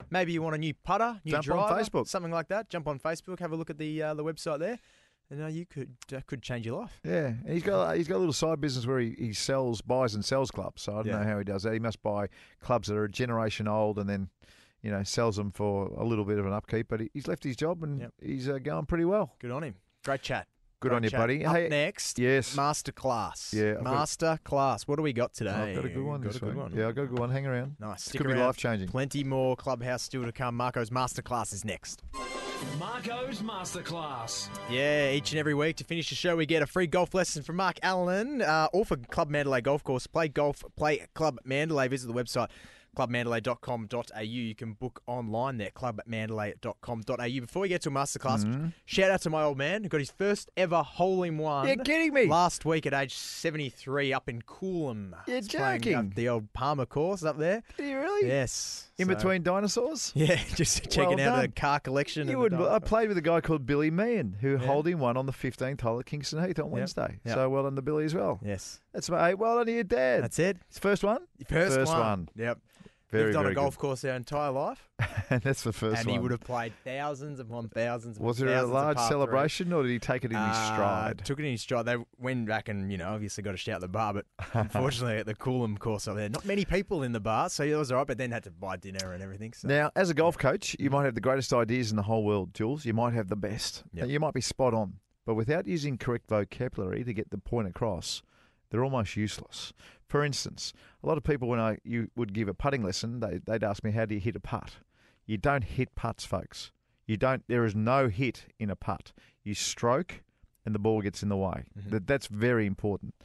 [0.09, 2.07] maybe you want a new putter, new Jump on driver, Facebook.
[2.07, 2.69] something like that.
[2.69, 4.79] Jump on Facebook, have a look at the uh, the website there,
[5.31, 6.99] and uh, you could uh, could change your life.
[7.03, 10.13] Yeah, and he's got he's got a little side business where he, he sells, buys
[10.13, 10.83] and sells clubs.
[10.83, 11.19] So I don't Yeah.
[11.19, 11.73] know how he does that.
[11.73, 12.27] He must buy
[12.61, 14.29] clubs that are a generation old and then,
[14.83, 16.87] you know, sells them for a little bit of an upkeep.
[16.89, 18.13] But he, he's left his job and Yep.
[18.21, 19.33] he's uh, going pretty well.
[19.39, 19.75] Good on him.
[20.03, 20.47] Great chat.
[20.81, 21.19] Good Great on you, chat.
[21.19, 21.45] buddy.
[21.45, 22.55] Up Hey, next, yes.
[22.55, 23.53] masterclass.
[23.53, 24.87] Yeah, I've got- master class.
[24.87, 25.51] What do we got today?
[25.51, 26.57] I've got a good one Got this a good week.
[26.57, 26.73] one.
[26.75, 27.29] Yeah, I've got a good one.
[27.29, 27.75] Hang around.
[27.79, 27.97] Nice.
[27.99, 28.87] This Stick could be life changing.
[28.87, 30.57] Plenty more clubhouse still to come.
[30.57, 32.01] Marco's masterclass is next.
[32.79, 34.47] Marco's Masterclass.
[34.69, 37.43] Yeah, each and every week to finish the show, we get a free golf lesson
[37.43, 40.07] from Mark Allen, uh, all for Club Mandalay Golf Course.
[40.07, 41.87] Play golf, play Club Mandalay.
[41.87, 42.49] Visit the website
[42.97, 44.21] clubmandalay.com.au.
[44.21, 47.39] You can book online there, clubmandalay.com.au.
[47.41, 48.67] Before we get to a masterclass, mm-hmm.
[48.85, 51.67] shout out to my old man who got his first ever hole in one.
[51.67, 52.25] You're kidding me.
[52.25, 55.13] Last week at age 73 up in Coolum.
[55.27, 56.13] You're He's joking.
[56.15, 57.63] the old Palmer course up there.
[57.77, 58.27] Did he really?
[58.27, 58.87] Yes.
[58.97, 60.11] In So- between dinosaurs?
[60.15, 62.27] Yeah, just checking Well out the car collection.
[62.27, 62.61] You wouldn't.
[62.61, 64.57] I played with a guy called Billy Meehan who Yeah.
[64.57, 67.19] holed in one on the 15th hole at Kingston Heath on Wednesday.
[67.25, 67.35] Yep.
[67.35, 68.39] So well done to Billy as well.
[68.45, 68.79] Yes.
[68.93, 70.23] That's my well done to your dad.
[70.23, 70.57] That's it.
[70.67, 71.21] His first one?
[71.47, 71.99] First, First one.
[71.99, 72.29] one.
[72.35, 72.59] Yep.
[73.11, 73.81] Very, Lived on a golf good.
[73.81, 74.87] course their entire life,
[75.29, 76.15] and that's the first and one.
[76.15, 78.15] he would have played thousands upon thousands.
[78.15, 80.73] upon Was there a thousands large celebration, or did he take it in his Uh,
[80.73, 81.21] stride?
[81.25, 81.85] Took it in his stride.
[81.87, 85.17] They went back and you know obviously got to shout at the bar, but unfortunately
[85.17, 87.91] at the Coolum course up there, not many people in the bar, so it was
[87.91, 88.07] alright.
[88.07, 89.51] But then had to buy dinner and everything.
[89.53, 89.67] So.
[89.67, 92.53] Now, as a golf coach, you might have the greatest ideas in the whole world,
[92.53, 92.85] Jules.
[92.85, 93.83] You might have the best.
[93.93, 94.07] Yep.
[94.07, 94.93] You might be spot on,
[95.25, 98.21] but without using correct vocabulary to get the point across,
[98.71, 99.73] they're almost useless.
[100.07, 103.39] For instance, a lot of people, when I you would give a putting lesson, they,
[103.45, 104.77] they'd ask me, "How do you hit a putt?"
[105.25, 106.71] You don't hit putts, folks.
[107.05, 107.43] You don't.
[107.47, 109.11] There is no hit in a putt.
[109.43, 110.21] You stroke
[110.65, 111.63] and the ball gets in the way.
[111.75, 113.15] That that's very important.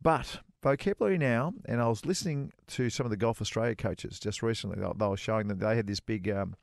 [0.00, 4.42] But vocabulary now, and I was listening to some of the Golf Australia coaches just
[4.42, 4.80] recently.
[4.80, 6.56] They, they were showing that they had this big, um,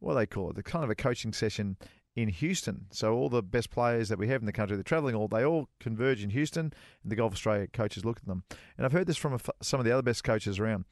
[0.00, 1.76] what do they call it, the kind of a coaching session
[2.22, 2.86] in Houston.
[2.90, 5.44] So all the best players that we have in the country, they're travelling all, they
[5.44, 8.42] all converge in Houston, and the Golf Australia coaches look at them.
[8.76, 10.84] And I've heard this from a f some of the other best coaches around.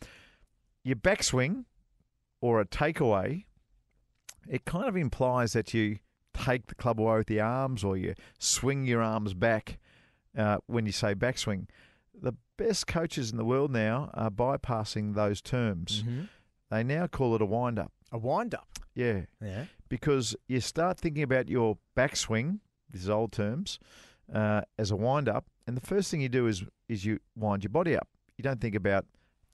[0.85, 1.65] Your backswing
[2.41, 3.45] or a takeaway,
[4.49, 5.99] it kind of implies that you
[6.33, 9.79] take the club away with the arms or you swing your arms back
[10.39, 11.67] uh, when you say backswing.
[12.15, 16.05] The best coaches in the world now are bypassing those terms.
[16.71, 17.91] They now call it a wind up.
[18.13, 18.69] A wind up.
[18.95, 19.23] Yeah.
[19.43, 19.65] Yeah.
[19.89, 22.59] Because you start thinking about your backswing,
[22.91, 23.79] this is old terms,
[24.33, 27.65] uh, as a wind up, and the first thing you do is is you wind
[27.65, 28.09] your body up.
[28.37, 29.07] You don't think about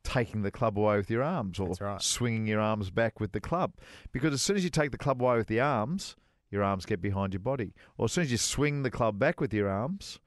[0.05, 2.03] taking the club away with your arms or right.
[2.03, 3.74] swinging your arms back with the club.
[4.11, 6.16] Because as soon as you take the club away with the arms,
[6.51, 7.72] your arms get behind your body.
[7.97, 10.18] Or as soon as you swing the club back with your arms,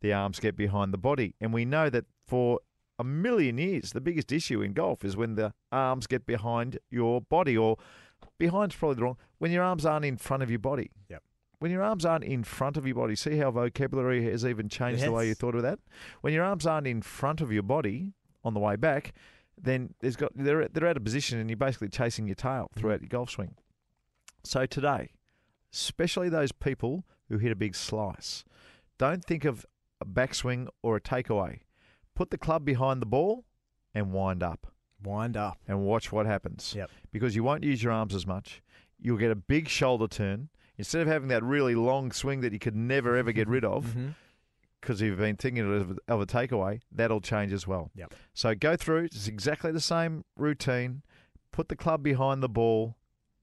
[0.00, 1.34] the arms get behind the body.
[1.40, 2.60] And we know that for
[2.98, 7.20] a million years, the biggest issue in golf is when the arms get behind your
[7.20, 7.76] body, or
[8.38, 10.90] behind's probably the wrong, when your arms aren't in front of your body.
[11.08, 11.22] Yep.
[11.58, 15.02] When your arms aren't in front of your body, see how vocabulary has even changed
[15.02, 15.78] the way you thought of that?
[16.20, 18.12] When your arms aren't in front of your body
[18.44, 19.14] on the way back,
[19.56, 22.80] then there's got they're they're out of position and you're basically chasing your tail mm-hmm.
[22.80, 23.54] throughout your golf swing.
[24.42, 25.12] So today,
[25.72, 28.44] especially those people who hit a big slice,
[28.98, 29.64] don't think of
[30.00, 31.60] a backswing or a takeaway.
[32.14, 33.44] Put the club behind the ball
[33.94, 34.73] and wind up
[35.04, 35.58] Wind up.
[35.68, 36.74] and watch what happens.
[36.76, 36.90] Yep.
[37.12, 38.62] Because you won't use your arms as much.
[39.00, 40.48] You'll get a big shoulder turn.
[40.76, 43.84] Instead of having that really long swing that you could never ever get rid of,
[43.86, 44.08] Mm-hmm.
[44.80, 47.90] because you've been thinking of, of a takeaway, that'll change as well.
[47.94, 48.14] Yep.
[48.34, 49.04] So go through.
[49.04, 51.02] It's exactly the same routine.
[51.52, 52.96] Put the club behind the ball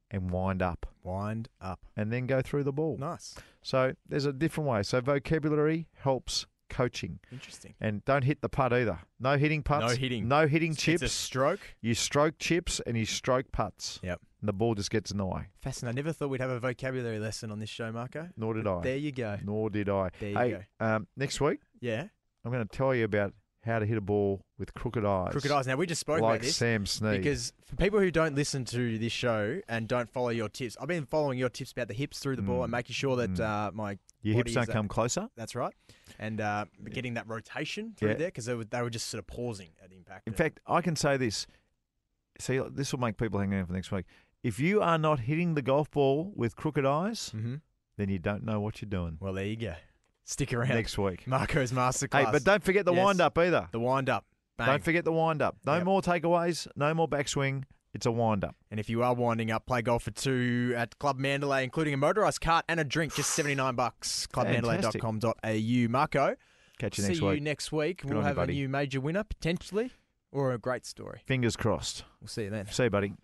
[0.10, 1.80] and wind up, Wind up.
[1.96, 2.98] and then go through the ball.
[3.00, 3.36] Nice.
[3.62, 4.84] So there's a different way.
[4.84, 7.76] So vocabulary helps coaching, Interesting.
[7.80, 8.98] and don't hit the putt either.
[9.20, 9.86] No hitting putts.
[9.94, 10.28] No hitting.
[10.28, 11.02] No hitting It's- chips.
[11.04, 11.60] It's a stroke.
[11.82, 14.00] You stroke chips and you stroke putts.
[14.02, 14.20] Yep.
[14.42, 15.48] And the ball just gets in the way.
[15.62, 16.00] Fascinating.
[16.00, 18.30] I never thought we'd have a vocabulary lesson on this show, Marco.
[18.36, 18.82] Nor did I.
[18.82, 19.38] There you go.
[19.44, 20.10] Nor did I.
[20.20, 22.08] There you hey, Um, next week Yeah.
[22.44, 25.32] I'm going to tell you about how to hit a ball with crooked eyes.
[25.34, 25.68] Crooked eyes.
[25.68, 26.56] Now we just spoke like about this.
[26.56, 27.22] Sam Snead.
[27.22, 30.88] Because for people who don't listen to this show and don't follow your tips, I've
[30.88, 32.64] been following your tips about the hips through the ball Mm.
[32.64, 33.40] and making sure that Mm.
[33.42, 35.30] uh, my your hips don't that- come closer.
[35.36, 35.76] That's right,
[36.22, 36.64] and uh,
[36.94, 38.16] getting that rotation through Yeah.
[38.16, 40.28] there because they were, they were just sort of pausing at impact.
[40.28, 41.48] In fact, I can say this.
[42.40, 44.06] See, this will make people hang around for next week.
[44.44, 47.56] If you are not hitting the golf ball with crooked eyes, hmm
[47.98, 49.74] then you don't know what you're doing well, there you go.
[50.24, 50.70] Stick around.
[50.70, 51.28] next week.
[51.28, 52.26] Marco's masterclass.
[52.26, 53.04] Hey, but don't forget the Yes.
[53.06, 53.68] wind up either.
[53.72, 54.26] the wind up.
[54.58, 54.68] Bang.
[54.68, 55.58] Don't forget the wind up.
[55.66, 55.84] No Yep.
[55.86, 56.68] more takeaways.
[56.76, 57.64] No more backswing.
[57.94, 58.56] It's a wind up.
[58.70, 61.98] And if you are winding up, play golf for two at Club Mandalay, including a
[61.98, 64.28] motorised cart and a drink, just seventy nine bucks.
[64.34, 65.90] Clubmandalay.com.au.
[65.92, 66.36] Marco,
[66.80, 67.32] Catch you next week.
[67.32, 68.02] see you next week.
[68.02, 69.92] Good we'll on you, have a new major winner potentially,
[70.32, 71.22] or a great story.
[71.26, 72.06] Fingers crossed.
[72.22, 72.68] We'll see you then.
[72.68, 73.14] See you, buddy.